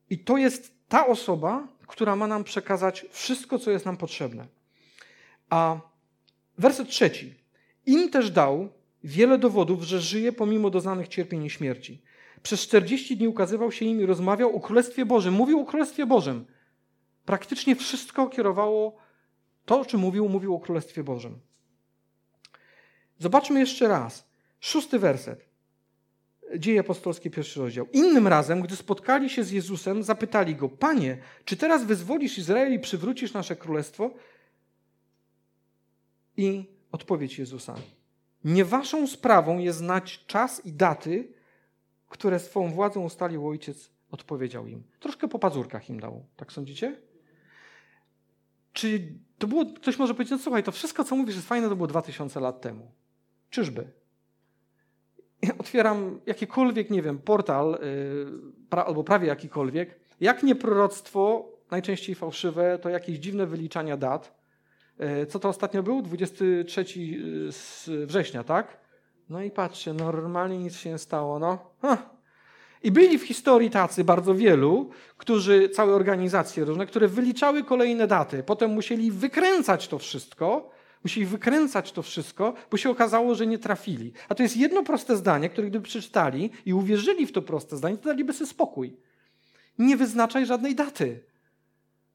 I 0.10 0.20
to 0.20 0.38
jest 0.38 0.74
ta 0.88 1.08
osoba, 1.08 1.67
która 1.88 2.15
ma 2.15 2.28
nam 2.28 2.43
przekazać 2.43 3.06
wszystko, 3.12 3.60
co 3.60 3.72
jest 3.72 3.86
nam 3.86 3.98
potrzebne. 3.98 4.48
A 5.50 5.80
werset 6.58 6.89
trzeci. 6.89 7.36
Im 7.86 8.10
też 8.10 8.32
dał 8.32 8.70
wiele 9.04 9.38
dowodów, 9.38 9.84
że 9.84 10.02
żyje 10.02 10.32
pomimo 10.32 10.70
doznanych 10.70 11.08
cierpień 11.08 11.43
i 11.43 11.50
śmierci. 11.50 12.02
Przez 12.43 12.62
40 12.62 13.17
dni 13.17 13.28
ukazywał 13.28 13.72
się 13.72 13.86
im 13.86 14.02
i 14.02 14.06
rozmawiał 14.06 14.56
o 14.56 14.60
Królestwie 14.60 15.06
Bożym. 15.06 15.34
Mówił 15.34 15.60
o 15.60 15.65
Królestwie 15.65 16.06
Bożym. 16.06 16.46
Praktycznie 17.28 17.76
wszystko 17.76 18.28
kierowało 18.28 18.98
to, 19.66 19.80
o 19.80 19.86
czym 19.86 20.00
mówił, 20.00 20.30
mówił 20.30 20.56
o 20.56 20.60
Królestwie 20.60 21.04
Bożym. 21.04 21.40
Zobaczmy 23.20 23.60
jeszcze 23.60 23.88
raz. 23.88 24.28
Szósty 24.60 25.00
werset. 25.00 25.46
Dzieje 26.58 26.80
apostolskie, 26.80 27.30
pierwszy 27.30 27.60
rozdział. 27.60 27.88
Innym 27.94 28.28
razem, 28.28 28.62
gdy 28.62 28.76
spotkali 28.76 29.30
się 29.30 29.44
z 29.44 29.52
Jezusem, 29.52 30.04
zapytali 30.04 30.56
go: 30.56 30.70
Panie, 30.70 31.18
czy 31.46 31.58
teraz 31.58 31.86
wyzwolisz 31.86 32.38
Izrael 32.38 32.74
i 32.74 32.80
przywrócisz 32.80 33.34
nasze 33.34 33.56
królestwo? 33.56 34.12
I 36.38 36.66
odpowiedź 36.92 37.40
Jezusa: 37.40 37.76
Nie 38.44 38.66
waszą 38.66 39.08
sprawą 39.08 39.58
jest 39.58 39.78
znać 39.78 40.26
czas 40.28 40.66
i 40.66 40.74
daty, 40.74 41.34
które 42.10 42.40
swą 42.40 42.72
władzą 42.72 43.04
ustalił 43.04 43.48
ojciec, 43.48 43.92
odpowiedział 44.12 44.68
im. 44.68 44.84
Troszkę 45.00 45.28
po 45.28 45.40
pazurkach 45.40 45.90
im 45.90 46.00
dał, 46.00 46.26
tak 46.36 46.52
sądzicie? 46.52 47.07
Czy 48.78 49.13
to 49.38 49.48
było, 49.48 49.66
ktoś 49.66 50.00
może 50.00 50.13
powiedzieć, 50.13 50.32
no 50.32 50.38
słuchaj, 50.38 50.63
to 50.63 50.72
wszystko, 50.72 51.04
co 51.04 51.16
mówisz, 51.16 51.36
jest 51.36 51.48
fajne, 51.48 51.70
to 51.70 51.76
było 51.76 51.88
2000 51.88 52.40
lat 52.40 52.62
temu. 52.62 52.92
Czyżby? 53.50 53.88
otwieram 55.60 56.20
jakikolwiek, 56.26 56.90
nie 56.90 57.02
wiem, 57.02 57.20
portal 57.20 57.72
yy, 57.82 58.32
pra, 58.70 58.86
albo 58.86 59.04
prawie 59.04 59.28
jakikolwiek, 59.28 60.00
jak 60.20 60.44
nie 60.44 60.56
proroctwo, 60.56 61.52
najczęściej 61.72 62.16
fałszywe, 62.16 62.80
to 62.80 62.90
jakieś 62.90 63.18
dziwne 63.18 63.46
wyliczania 63.46 63.98
dat. 63.98 64.36
Yy, 65.00 65.26
co 65.26 65.40
to 65.40 65.50
ostatnio 65.50 65.84
był? 65.84 66.02
23 66.02 66.86
y, 67.88 68.06
września, 68.06 68.44
tak? 68.44 68.78
No 69.30 69.42
i 69.42 69.52
patrzcie, 69.52 69.94
normalnie 69.94 70.58
nic 70.58 70.76
się 70.76 70.90
nie 70.90 70.98
stało. 70.98 71.40
No. 71.40 71.78
I 72.84 72.92
byli 72.92 73.18
w 73.18 73.24
historii 73.24 73.70
tacy 73.70 74.04
bardzo 74.04 74.36
wielu, 74.36 74.90
którzy, 75.18 75.70
całe 75.70 75.94
organizacje 75.94 76.66
różne, 76.66 76.86
które 76.86 77.08
wyliczały 77.08 77.63
kolejne 77.63 78.08
daty. 78.08 78.44
Potem 78.44 78.72
musieli 78.72 79.12
wykręcać 79.12 79.88
to 79.88 80.00
wszystko, 80.00 80.78
Musieli 81.04 81.26
wykręcać 81.26 81.92
to 81.92 82.02
wszystko, 82.04 82.54
bo 82.72 82.78
się 82.78 82.90
okazało, 82.90 83.36
że 83.36 83.48
nie 83.48 83.58
trafili. 83.58 84.13
A 84.30 84.36
to 84.36 84.44
jest 84.44 84.58
jedno 84.58 84.84
proste 84.84 85.18
zdanie, 85.18 85.50
które 85.50 85.68
gdyby 85.68 85.86
przeczytali 85.86 86.50
i 86.66 86.74
uwierzyli 86.74 87.26
w 87.26 87.32
to 87.32 87.42
proste 87.42 87.78
zdanie, 87.78 87.98
to 87.98 88.04
daliby 88.04 88.34
sobie 88.34 88.48
spokój. 88.48 88.98
Nie 89.80 89.98
wyznaczaj 89.98 90.46
żadnej 90.46 90.76
daty, 90.76 91.24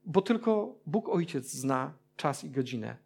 bo 0.05 0.23
tylko 0.23 0.75
Bóg 0.87 1.09
Ojciec 1.09 1.51
zna 1.51 1.93
czas 2.17 2.45
i 2.45 2.51
godzinę. 2.51 2.97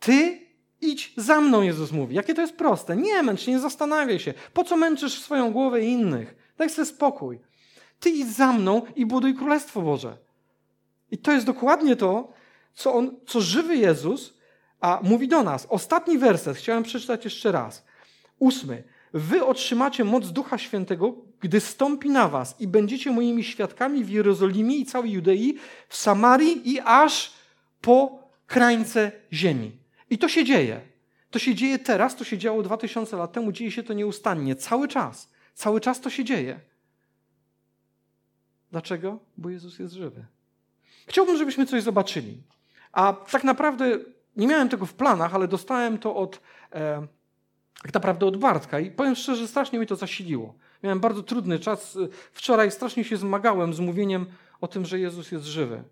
Ty 0.00 0.40
idź 0.80 1.12
za 1.16 1.40
mną, 1.40 1.62
Jezus 1.62 1.92
mówi. 1.92 2.14
Jakie 2.14 2.34
to 2.34 2.40
jest 2.40 2.56
proste. 2.56 2.96
Nie 2.96 3.22
męcz 3.22 3.46
nie 3.46 3.60
zastanawiaj 3.60 4.18
się. 4.18 4.34
Po 4.52 4.64
co 4.64 4.76
męczysz 4.76 5.20
swoją 5.20 5.52
głowę 5.52 5.82
i 5.82 5.88
innych? 5.88 6.43
Daj 6.56 6.70
sobie 6.70 6.86
spokój. 6.86 7.40
Ty 8.00 8.10
idź 8.10 8.28
za 8.28 8.52
mną 8.52 8.82
i 8.96 9.06
buduj 9.06 9.34
Królestwo 9.34 9.82
Boże. 9.82 10.16
I 11.10 11.18
to 11.18 11.32
jest 11.32 11.46
dokładnie 11.46 11.96
to, 11.96 12.32
co, 12.74 12.94
on, 12.94 13.16
co 13.26 13.40
żywy 13.40 13.76
Jezus 13.76 14.34
a 14.80 15.00
mówi 15.02 15.28
do 15.28 15.42
nas, 15.42 15.66
ostatni 15.70 16.18
werset, 16.18 16.56
chciałem 16.56 16.82
przeczytać 16.82 17.24
jeszcze 17.24 17.52
raz. 17.52 17.84
Ósmy. 18.38 18.82
Wy 19.12 19.44
otrzymacie 19.44 20.04
moc 20.04 20.32
Ducha 20.32 20.58
Świętego, 20.58 21.14
gdy 21.40 21.60
stąpi 21.60 22.10
na 22.10 22.28
was 22.28 22.60
i 22.60 22.68
będziecie 22.68 23.10
moimi 23.10 23.44
świadkami 23.44 24.04
w 24.04 24.10
Jerozolimie 24.10 24.76
i 24.76 24.86
całej 24.86 25.12
Judei, 25.12 25.58
w 25.88 25.96
Samarii 25.96 26.70
i 26.72 26.80
aż 26.80 27.32
po 27.80 28.18
krańce 28.46 29.12
ziemi. 29.32 29.72
I 30.10 30.18
to 30.18 30.28
się 30.28 30.44
dzieje. 30.44 30.80
To 31.30 31.38
się 31.38 31.54
dzieje 31.54 31.78
teraz, 31.78 32.16
to 32.16 32.24
się 32.24 32.38
działo 32.38 32.62
2000 32.62 33.16
lat 33.16 33.32
temu, 33.32 33.52
dzieje 33.52 33.70
się 33.70 33.82
to 33.82 33.92
nieustannie, 33.92 34.56
cały 34.56 34.88
czas. 34.88 35.28
Cały 35.54 35.80
czas 35.80 36.00
to 36.00 36.10
się 36.10 36.24
dzieje. 36.24 36.60
Dlaczego? 38.70 39.18
Bo 39.36 39.50
Jezus 39.50 39.78
jest 39.78 39.94
żywy. 39.94 40.24
Chciałbym, 41.06 41.36
żebyśmy 41.36 41.66
coś 41.66 41.82
zobaczyli. 41.82 42.42
A 42.92 43.12
tak 43.12 43.44
naprawdę 43.44 43.98
nie 44.36 44.46
miałem 44.46 44.68
tego 44.68 44.86
w 44.86 44.94
planach, 44.94 45.34
ale 45.34 45.48
dostałem 45.48 45.98
to 45.98 46.16
od, 46.16 46.40
e, 46.72 47.06
tak 47.82 47.94
naprawdę 47.94 48.26
od 48.26 48.36
Bartka 48.36 48.80
i 48.80 48.90
powiem 48.90 49.14
szczerze, 49.14 49.48
strasznie 49.48 49.78
mi 49.78 49.86
to 49.86 49.96
zasiliło. 49.96 50.54
Miałem 50.82 51.00
bardzo 51.00 51.22
trudny 51.22 51.58
czas. 51.58 51.98
Wczoraj 52.32 52.70
strasznie 52.70 53.04
się 53.04 53.16
zmagałem 53.16 53.74
z 53.74 53.80
mówieniem 53.80 54.26
o 54.60 54.68
tym, 54.68 54.84
że 54.84 54.98
Jezus 54.98 55.32
jest 55.32 55.44
żywy. 55.44 55.82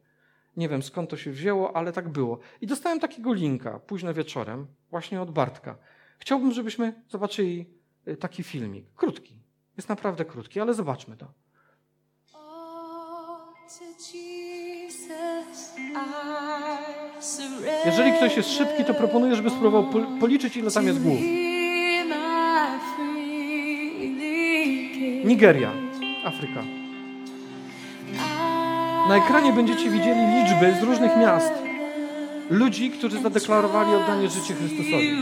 Nie 0.56 0.68
wiem 0.68 0.82
skąd 0.82 1.10
to 1.10 1.16
się 1.16 1.30
wzięło, 1.30 1.76
ale 1.76 1.92
tak 1.92 2.08
było. 2.08 2.38
I 2.60 2.66
dostałem 2.66 3.00
takiego 3.00 3.32
linka 3.32 3.78
późno 3.78 4.14
wieczorem, 4.14 4.66
właśnie 4.90 5.22
od 5.22 5.30
Bartka. 5.30 5.76
Chciałbym, 6.18 6.52
żebyśmy 6.52 7.02
zobaczyli 7.08 7.66
e, 8.06 8.16
taki 8.16 8.42
filmik. 8.42 8.86
Krótki. 8.96 9.41
Jest 9.76 9.88
naprawdę 9.88 10.24
krótki, 10.24 10.60
ale 10.60 10.74
zobaczmy 10.74 11.16
to. 11.16 11.26
Jeżeli 17.86 18.12
ktoś 18.12 18.36
jest 18.36 18.50
szybki, 18.50 18.84
to 18.84 18.94
proponuję, 18.94 19.36
żeby 19.36 19.50
spróbował 19.50 19.84
policzyć, 20.20 20.56
ile 20.56 20.70
tam 20.70 20.86
jest 20.86 21.02
głów. 21.02 21.18
Nigeria, 25.24 25.70
Afryka. 26.24 26.62
Na 29.08 29.16
ekranie 29.16 29.52
będziecie 29.52 29.90
widzieli 29.90 30.20
liczby 30.20 30.74
z 30.80 30.82
różnych 30.82 31.16
miast 31.16 31.52
ludzi, 32.50 32.90
którzy 32.90 33.20
zadeklarowali 33.20 33.94
oddanie 33.94 34.28
życia 34.28 34.54
Chrystusowi. 34.54 35.16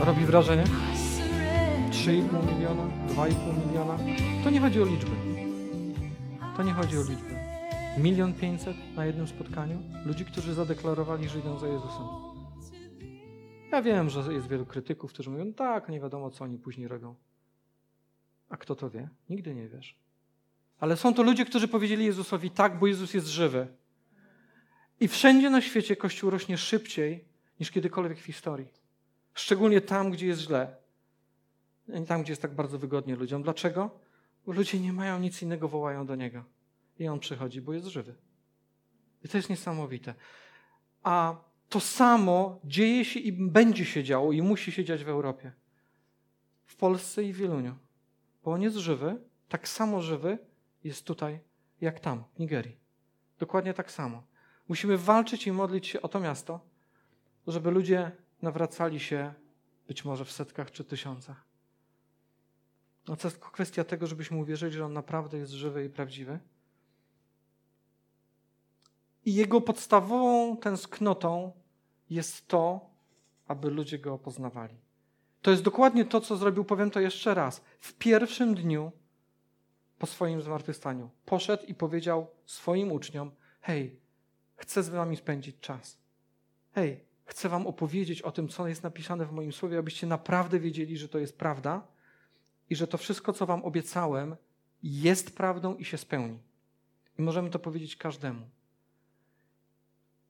Robi 0.00 0.24
wrażenie? 0.24 0.64
3,5 1.90 2.54
miliona, 2.54 2.82
2,5 3.08 3.66
miliona. 3.66 3.98
To 4.44 4.50
nie 4.50 4.60
chodzi 4.60 4.82
o 4.82 4.84
liczby. 4.84 5.10
To 6.56 6.62
nie 6.62 6.72
chodzi 6.72 6.98
o 6.98 7.00
liczby. 7.00 7.34
Milion 7.98 8.34
pięćset 8.34 8.76
na 8.96 9.06
jednym 9.06 9.28
spotkaniu 9.28 9.82
ludzi, 10.06 10.24
którzy 10.24 10.54
zadeklarowali, 10.54 11.28
że 11.28 11.38
idą 11.38 11.58
za 11.58 11.66
Jezusem. 11.66 12.06
Ja 13.72 13.82
wiem, 13.82 14.10
że 14.10 14.32
jest 14.32 14.48
wielu 14.48 14.66
krytyków, 14.66 15.12
którzy 15.12 15.30
mówią, 15.30 15.52
tak, 15.54 15.88
nie 15.88 16.00
wiadomo, 16.00 16.30
co 16.30 16.44
oni 16.44 16.58
później 16.58 16.88
robią. 16.88 17.14
A 18.48 18.56
kto 18.56 18.76
to 18.76 18.90
wie? 18.90 19.08
Nigdy 19.30 19.54
nie 19.54 19.68
wiesz. 19.68 19.98
Ale 20.78 20.96
są 20.96 21.14
to 21.14 21.22
ludzie, 21.22 21.44
którzy 21.44 21.68
powiedzieli 21.68 22.04
Jezusowi 22.04 22.50
tak, 22.50 22.78
bo 22.78 22.86
Jezus 22.86 23.14
jest 23.14 23.26
żywy. 23.26 23.66
I 25.00 25.08
wszędzie 25.08 25.50
na 25.50 25.60
świecie 25.60 25.96
Kościół 25.96 26.30
rośnie 26.30 26.58
szybciej 26.58 27.24
niż 27.60 27.70
kiedykolwiek 27.70 28.18
w 28.18 28.24
historii. 28.24 28.79
Szczególnie 29.40 29.80
tam, 29.80 30.10
gdzie 30.10 30.26
jest 30.26 30.40
źle 30.40 30.80
nie 31.88 32.06
tam, 32.06 32.22
gdzie 32.22 32.32
jest 32.32 32.42
tak 32.42 32.54
bardzo 32.54 32.78
wygodnie 32.78 33.16
ludziom. 33.16 33.42
Dlaczego? 33.42 33.90
Bo 34.46 34.52
ludzie 34.52 34.80
nie 34.80 34.92
mają 34.92 35.18
nic 35.18 35.42
innego, 35.42 35.68
wołają 35.68 36.06
do 36.06 36.16
Niego. 36.16 36.44
I 36.98 37.08
On 37.08 37.20
przychodzi, 37.20 37.60
bo 37.60 37.72
jest 37.72 37.86
żywy. 37.86 38.14
I 39.24 39.28
to 39.28 39.36
jest 39.36 39.50
niesamowite. 39.50 40.14
A 41.02 41.36
to 41.68 41.80
samo 41.80 42.60
dzieje 42.64 43.04
się 43.04 43.20
i 43.20 43.32
będzie 43.32 43.84
się 43.84 44.04
działo 44.04 44.32
i 44.32 44.42
musi 44.42 44.72
się 44.72 44.84
dziać 44.84 45.04
w 45.04 45.08
Europie. 45.08 45.52
W 46.64 46.76
Polsce 46.76 47.24
i 47.24 47.32
w 47.32 47.36
Wieluniu. 47.36 47.74
Bo 48.44 48.52
On 48.52 48.62
jest 48.62 48.76
żywy, 48.76 49.16
tak 49.48 49.68
samo 49.68 50.02
żywy 50.02 50.38
jest 50.84 51.04
tutaj, 51.04 51.40
jak 51.80 52.00
tam, 52.00 52.24
w 52.34 52.38
Nigerii. 52.38 52.76
Dokładnie 53.38 53.74
tak 53.74 53.90
samo. 53.90 54.22
Musimy 54.68 54.98
walczyć 54.98 55.46
i 55.46 55.52
modlić 55.52 55.86
się 55.86 56.02
o 56.02 56.08
to 56.08 56.20
miasto, 56.20 56.60
żeby 57.46 57.70
ludzie 57.70 58.12
nawracali 58.42 59.00
się 59.00 59.34
być 59.88 60.04
może 60.04 60.24
w 60.24 60.32
setkach 60.32 60.70
czy 60.70 60.84
tysiącach. 60.84 61.44
No 63.08 63.16
to 63.16 63.28
jest 63.28 63.38
kwestia 63.38 63.84
tego, 63.84 64.06
żebyśmy 64.06 64.36
uwierzyli, 64.36 64.72
że 64.72 64.84
On 64.84 64.92
naprawdę 64.92 65.38
jest 65.38 65.52
żywy 65.52 65.84
i 65.84 65.88
prawdziwy. 65.88 66.38
I 69.24 69.34
Jego 69.34 69.60
podstawową 69.60 70.56
tęsknotą 70.56 71.52
jest 72.10 72.48
to, 72.48 72.90
aby 73.46 73.70
ludzie 73.70 73.98
go 73.98 74.18
poznawali. 74.18 74.76
To 75.42 75.50
jest 75.50 75.62
dokładnie 75.62 76.04
to, 76.04 76.20
co 76.20 76.36
zrobił, 76.36 76.64
powiem 76.64 76.90
to 76.90 77.00
jeszcze 77.00 77.34
raz. 77.34 77.64
W 77.80 77.92
pierwszym 77.92 78.54
dniu 78.54 78.92
po 79.98 80.06
swoim 80.06 80.42
zmartwychwstaniu 80.42 81.10
poszedł 81.24 81.66
i 81.66 81.74
powiedział 81.74 82.26
swoim 82.46 82.92
uczniom: 82.92 83.30
Hej, 83.60 84.00
chcę 84.56 84.82
z 84.82 84.88
wami 84.88 85.16
spędzić 85.16 85.56
czas. 85.60 85.98
Hej, 86.72 87.04
chcę 87.30 87.48
wam 87.48 87.66
opowiedzieć 87.66 88.22
o 88.22 88.32
tym, 88.32 88.48
co 88.48 88.68
jest 88.68 88.82
napisane 88.82 89.26
w 89.26 89.32
moim 89.32 89.52
słowie, 89.52 89.78
abyście 89.78 90.06
naprawdę 90.06 90.60
wiedzieli, 90.60 90.98
że 90.98 91.08
to 91.08 91.18
jest 91.18 91.38
prawda 91.38 91.86
i 92.70 92.76
że 92.76 92.86
to 92.86 92.98
wszystko, 92.98 93.32
co 93.32 93.46
wam 93.46 93.64
obiecałem, 93.64 94.36
jest 94.82 95.36
prawdą 95.36 95.76
i 95.76 95.84
się 95.84 95.98
spełni. 95.98 96.38
I 97.18 97.22
możemy 97.22 97.50
to 97.50 97.58
powiedzieć 97.58 97.96
każdemu. 97.96 98.46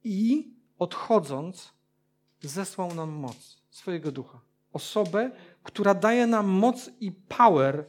I 0.04 0.54
odchodząc, 0.78 1.72
zesłał 2.40 2.94
nam 2.94 3.10
moc 3.10 3.62
swojego 3.70 4.12
ducha. 4.12 4.40
Osobę, 4.72 5.30
która 5.62 5.94
daje 5.94 6.26
nam 6.26 6.46
moc 6.46 6.90
i 7.00 7.12
power 7.12 7.86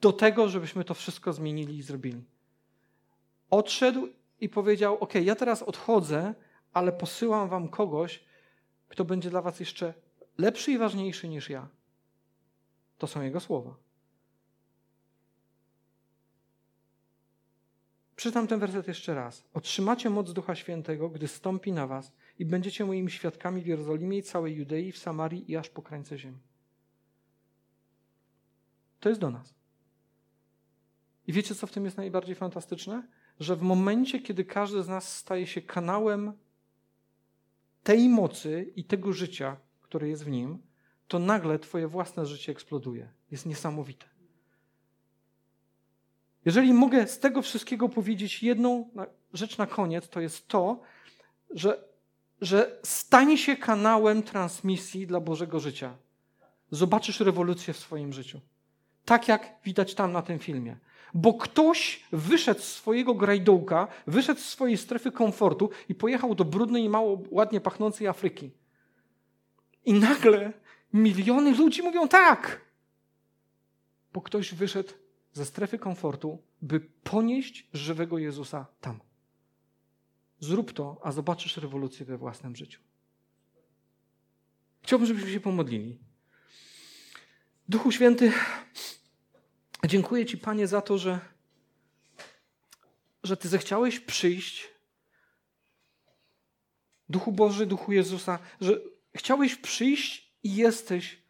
do 0.00 0.12
tego, 0.12 0.48
żebyśmy 0.48 0.84
to 0.84 0.94
wszystko 0.94 1.32
zmienili 1.32 1.78
i 1.78 1.82
zrobili. 1.82 2.24
Odszedł 3.50 4.08
i 4.40 4.48
powiedział: 4.48 4.98
OK, 4.98 5.14
ja 5.14 5.34
teraz 5.34 5.62
odchodzę, 5.62 6.34
ale 6.72 6.92
posyłam 6.92 7.48
wam 7.48 7.68
kogoś, 7.68 8.25
kto 8.88 9.04
będzie 9.04 9.30
dla 9.30 9.42
was 9.42 9.60
jeszcze 9.60 9.94
lepszy 10.38 10.72
i 10.72 10.78
ważniejszy 10.78 11.28
niż 11.28 11.50
ja. 11.50 11.68
To 12.98 13.06
są 13.06 13.22
jego 13.22 13.40
słowa. 13.40 13.76
Przeczytam 18.16 18.46
ten 18.46 18.60
werset 18.60 18.88
jeszcze 18.88 19.14
raz. 19.14 19.44
Otrzymacie 19.54 20.10
moc 20.10 20.32
Ducha 20.32 20.54
Świętego, 20.54 21.08
gdy 21.08 21.28
stąpi 21.28 21.72
na 21.72 21.86
was 21.86 22.12
i 22.38 22.44
będziecie 22.44 22.84
moimi 22.84 23.10
świadkami 23.10 23.62
w 23.62 23.66
Jerozolimie 23.66 24.18
i 24.18 24.22
całej 24.22 24.54
Judei, 24.54 24.92
w 24.92 24.98
Samarii 24.98 25.50
i 25.50 25.56
aż 25.56 25.68
po 25.68 25.82
krańce 25.82 26.18
ziemi. 26.18 26.38
To 29.00 29.08
jest 29.08 29.20
do 29.20 29.30
nas. 29.30 29.54
I 31.26 31.32
wiecie, 31.32 31.54
co 31.54 31.66
w 31.66 31.72
tym 31.72 31.84
jest 31.84 31.96
najbardziej 31.96 32.34
fantastyczne? 32.34 33.08
Że 33.40 33.56
w 33.56 33.62
momencie, 33.62 34.20
kiedy 34.20 34.44
każdy 34.44 34.82
z 34.82 34.88
nas 34.88 35.16
staje 35.16 35.46
się 35.46 35.62
kanałem 35.62 36.32
tej 37.86 38.08
mocy 38.08 38.72
i 38.76 38.84
tego 38.84 39.12
życia, 39.12 39.56
które 39.82 40.08
jest 40.08 40.24
w 40.24 40.30
nim, 40.30 40.58
to 41.08 41.18
nagle 41.18 41.58
Twoje 41.58 41.88
własne 41.88 42.26
życie 42.26 42.52
eksploduje. 42.52 43.08
Jest 43.30 43.46
niesamowite. 43.46 44.06
Jeżeli 46.44 46.72
mogę 46.72 47.08
z 47.08 47.18
tego 47.18 47.42
wszystkiego 47.42 47.88
powiedzieć 47.88 48.42
jedną 48.42 48.90
rzecz 49.32 49.58
na 49.58 49.66
koniec, 49.66 50.08
to 50.08 50.20
jest 50.20 50.48
to, 50.48 50.80
że, 51.50 51.84
że 52.40 52.78
stanie 52.82 53.38
się 53.38 53.56
kanałem 53.56 54.22
transmisji 54.22 55.06
dla 55.06 55.20
Bożego 55.20 55.60
życia. 55.60 55.96
Zobaczysz 56.70 57.20
rewolucję 57.20 57.74
w 57.74 57.78
swoim 57.78 58.12
życiu. 58.12 58.40
Tak 59.04 59.28
jak 59.28 59.54
widać 59.64 59.94
tam 59.94 60.12
na 60.12 60.22
tym 60.22 60.38
filmie. 60.38 60.76
Bo 61.16 61.34
ktoś 61.34 62.02
wyszedł 62.12 62.60
z 62.60 62.72
swojego 62.72 63.14
grajdołka, 63.14 63.88
wyszedł 64.06 64.40
z 64.40 64.44
swojej 64.44 64.76
strefy 64.76 65.12
komfortu 65.12 65.70
i 65.88 65.94
pojechał 65.94 66.34
do 66.34 66.44
brudnej 66.44 66.84
i 66.84 66.88
mało 66.88 67.22
ładnie 67.30 67.60
pachnącej 67.60 68.06
Afryki. 68.06 68.50
I 69.84 69.92
nagle 69.92 70.52
miliony 70.92 71.54
ludzi 71.54 71.82
mówią 71.82 72.08
tak. 72.08 72.60
Bo 74.12 74.20
ktoś 74.20 74.54
wyszedł 74.54 74.92
ze 75.32 75.44
strefy 75.44 75.78
komfortu, 75.78 76.42
by 76.62 76.80
ponieść 76.80 77.68
żywego 77.72 78.18
Jezusa 78.18 78.66
tam. 78.80 79.00
Zrób 80.40 80.72
to, 80.72 81.00
a 81.02 81.12
zobaczysz 81.12 81.56
rewolucję 81.56 82.06
we 82.06 82.18
własnym 82.18 82.56
życiu. 82.56 82.80
Chciałbym, 84.82 85.06
żebyśmy 85.08 85.30
się 85.30 85.40
pomodlili. 85.40 85.98
Duchu 87.68 87.92
Święty, 87.92 88.32
dziękuję 89.86 90.26
Ci, 90.26 90.38
Panie, 90.38 90.66
za 90.66 90.80
to, 90.80 90.98
że, 90.98 91.20
że 93.22 93.36
Ty 93.36 93.48
zechciałeś 93.48 94.00
przyjść. 94.00 94.68
Duchu 97.08 97.32
Boży, 97.32 97.66
Duchu 97.66 97.92
Jezusa, 97.92 98.38
że 98.60 98.80
chciałeś 99.16 99.56
przyjść 99.56 100.32
i 100.42 100.54
jesteś 100.54 101.22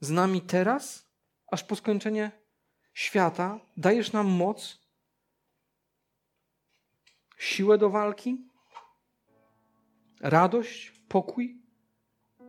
z 0.00 0.10
nami 0.10 0.42
teraz, 0.42 1.06
aż 1.46 1.64
po 1.64 1.76
skończenie 1.76 2.30
świata 2.94 3.60
dajesz 3.76 4.12
nam 4.12 4.26
moc, 4.26 4.78
siłę 7.38 7.78
do 7.78 7.90
walki, 7.90 8.48
radość, 10.20 10.92
pokój 11.08 11.58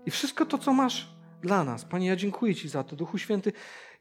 i 0.05 0.11
wszystko 0.11 0.45
to, 0.45 0.57
co 0.57 0.74
masz 0.74 1.07
dla 1.41 1.63
nas. 1.63 1.86
Panie, 1.86 2.07
ja 2.07 2.16
dziękuję 2.16 2.55
Ci 2.55 2.70
za 2.70 2.84
to, 2.84 2.95
Duchu 2.95 3.18
Święty, 3.18 3.53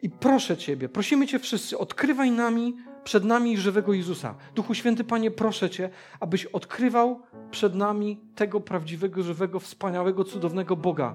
i 0.05 0.11
proszę 0.11 0.57
Ciebie, 0.57 0.89
prosimy 0.89 1.27
Cię 1.27 1.39
wszyscy, 1.39 1.79
odkrywaj 1.79 2.31
nami, 2.31 2.77
przed 3.05 3.25
nami 3.25 3.59
żywego 3.59 3.93
Jezusa. 3.93 4.35
Duchu 4.55 4.75
Święty, 4.75 5.05
Panie, 5.05 5.31
proszę 5.31 5.71
Cię, 5.71 5.91
abyś 6.21 6.47
odkrywał 6.47 7.21
przed 7.51 7.75
nami 7.75 8.21
tego 8.35 8.61
prawdziwego, 8.61 9.23
żywego, 9.23 9.61
wspaniałego, 9.61 10.25
cudownego 10.25 10.77
Boga, 10.77 11.15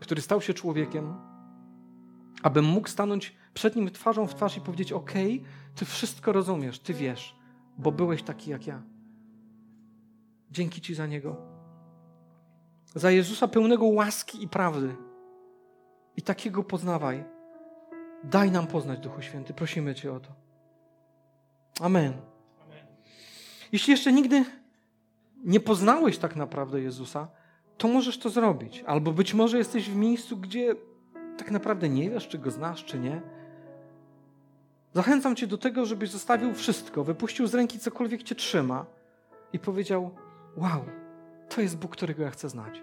który 0.00 0.20
stał 0.20 0.40
się 0.40 0.54
człowiekiem, 0.54 1.14
abym 2.42 2.64
mógł 2.64 2.88
stanąć 2.88 3.36
przed 3.54 3.76
nim 3.76 3.90
twarzą 3.90 4.26
w 4.26 4.34
twarz 4.34 4.56
i 4.56 4.60
powiedzieć: 4.60 4.92
OK, 4.92 5.12
ty 5.74 5.84
wszystko 5.84 6.32
rozumiesz, 6.32 6.78
ty 6.78 6.94
wiesz, 6.94 7.36
bo 7.78 7.92
byłeś 7.92 8.22
taki 8.22 8.50
jak 8.50 8.66
ja. 8.66 8.82
Dzięki 10.50 10.80
Ci 10.80 10.94
za 10.94 11.06
niego. 11.06 11.36
Za 12.94 13.10
Jezusa 13.10 13.48
pełnego 13.48 13.84
łaski 13.84 14.42
i 14.42 14.48
prawdy. 14.48 14.96
I 16.16 16.22
takiego 16.22 16.64
poznawaj. 16.64 17.24
Daj 18.24 18.50
nam 18.50 18.66
poznać, 18.66 18.98
Duchu 18.98 19.22
Święty. 19.22 19.54
Prosimy 19.54 19.94
Cię 19.94 20.12
o 20.12 20.20
to. 20.20 20.28
Amen. 21.80 22.12
Jeśli 23.72 23.90
jeszcze 23.90 24.12
nigdy 24.12 24.44
nie 25.44 25.60
poznałeś 25.60 26.18
tak 26.18 26.36
naprawdę 26.36 26.80
Jezusa, 26.80 27.28
to 27.78 27.88
możesz 27.88 28.18
to 28.18 28.30
zrobić. 28.30 28.84
Albo 28.86 29.12
być 29.12 29.34
może 29.34 29.58
jesteś 29.58 29.90
w 29.90 29.96
miejscu, 29.96 30.36
gdzie 30.36 30.74
tak 31.38 31.50
naprawdę 31.50 31.88
nie 31.88 32.10
wiesz, 32.10 32.28
czy 32.28 32.38
go 32.38 32.50
znasz, 32.50 32.84
czy 32.84 32.98
nie. 32.98 33.22
Zachęcam 34.94 35.36
Cię 35.36 35.46
do 35.46 35.58
tego, 35.58 35.86
żebyś 35.86 36.10
zostawił 36.10 36.54
wszystko, 36.54 37.04
wypuścił 37.04 37.46
z 37.46 37.54
ręki 37.54 37.78
cokolwiek 37.78 38.22
Cię 38.22 38.34
trzyma 38.34 38.86
i 39.52 39.58
powiedział: 39.58 40.10
Wow, 40.56 40.84
to 41.48 41.60
jest 41.60 41.78
Bóg, 41.78 41.92
którego 41.92 42.22
ja 42.22 42.30
chcę 42.30 42.48
znać. 42.48 42.82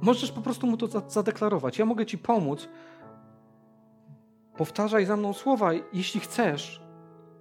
Możesz 0.00 0.32
po 0.32 0.40
prostu 0.40 0.66
mu 0.66 0.76
to 0.76 1.10
zadeklarować. 1.10 1.78
Ja 1.78 1.84
mogę 1.84 2.06
Ci 2.06 2.18
pomóc. 2.18 2.68
Powtarzaj 4.56 5.06
za 5.06 5.16
mną 5.16 5.32
słowa, 5.32 5.70
jeśli 5.92 6.20
chcesz. 6.20 6.82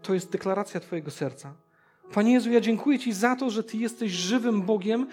To 0.01 0.13
jest 0.13 0.31
deklaracja 0.31 0.79
Twojego 0.79 1.11
serca. 1.11 1.53
Panie 2.13 2.33
Jezu, 2.33 2.51
ja 2.51 2.61
dziękuję 2.61 2.99
Ci 2.99 3.13
za 3.13 3.35
to, 3.35 3.49
że 3.49 3.63
Ty 3.63 3.77
jesteś 3.77 4.11
żywym 4.11 4.61
Bogiem 4.61 5.07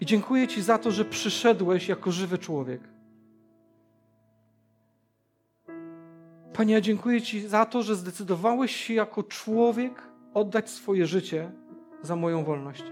i 0.00 0.06
dziękuję 0.06 0.48
Ci 0.48 0.62
za 0.62 0.78
to, 0.78 0.90
że 0.90 1.04
przyszedłeś 1.04 1.88
jako 1.88 2.12
żywy 2.12 2.38
człowiek. 2.38 2.80
Panie, 6.52 6.74
ja 6.74 6.80
dziękuję 6.80 7.22
Ci 7.22 7.48
za 7.48 7.66
to, 7.66 7.82
że 7.82 7.96
zdecydowałeś 7.96 8.76
się 8.76 8.94
jako 8.94 9.22
człowiek 9.22 10.02
oddać 10.34 10.70
swoje 10.70 11.06
życie 11.06 11.50
za 12.02 12.16
moją 12.16 12.44
wolność. 12.44 12.84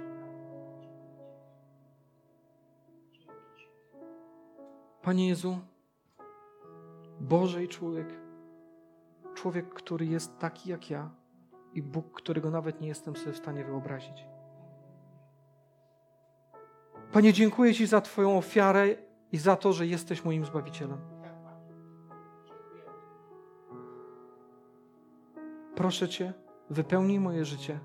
Panie 5.03 5.29
Jezu, 5.29 5.59
Boże 7.21 7.65
i 7.65 7.69
człowiek, 7.69 8.07
człowiek, 9.35 9.75
który 9.75 10.07
jest 10.07 10.39
taki 10.39 10.71
jak 10.71 10.91
ja 10.91 11.11
i 11.75 11.83
Bóg, 11.83 12.13
którego 12.13 12.51
nawet 12.51 12.81
nie 12.81 12.89
jestem 12.89 13.17
sobie 13.17 13.33
w 13.33 13.37
stanie 13.37 13.65
wyobrazić. 13.65 14.25
Panie, 17.13 17.33
dziękuję 17.33 17.75
Ci 17.75 17.87
za 17.87 18.01
Twoją 18.01 18.39
ofiarę 18.39 18.89
i 19.33 19.39
za 19.39 19.57
to, 19.57 19.73
że 19.73 19.87
jesteś 19.87 20.25
moim 20.25 20.45
Zbawicielem. 20.45 20.99
Proszę 25.75 26.09
Cię, 26.09 26.33
wypełnij 26.71 27.21
moje 27.21 27.45
życie 27.45 27.81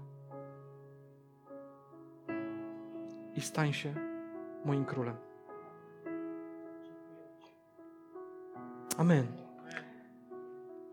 i 3.36 3.42
stań 3.42 3.74
się 3.74 3.96
moim 4.66 4.86
królem. 4.86 5.27
Amen. 8.98 9.47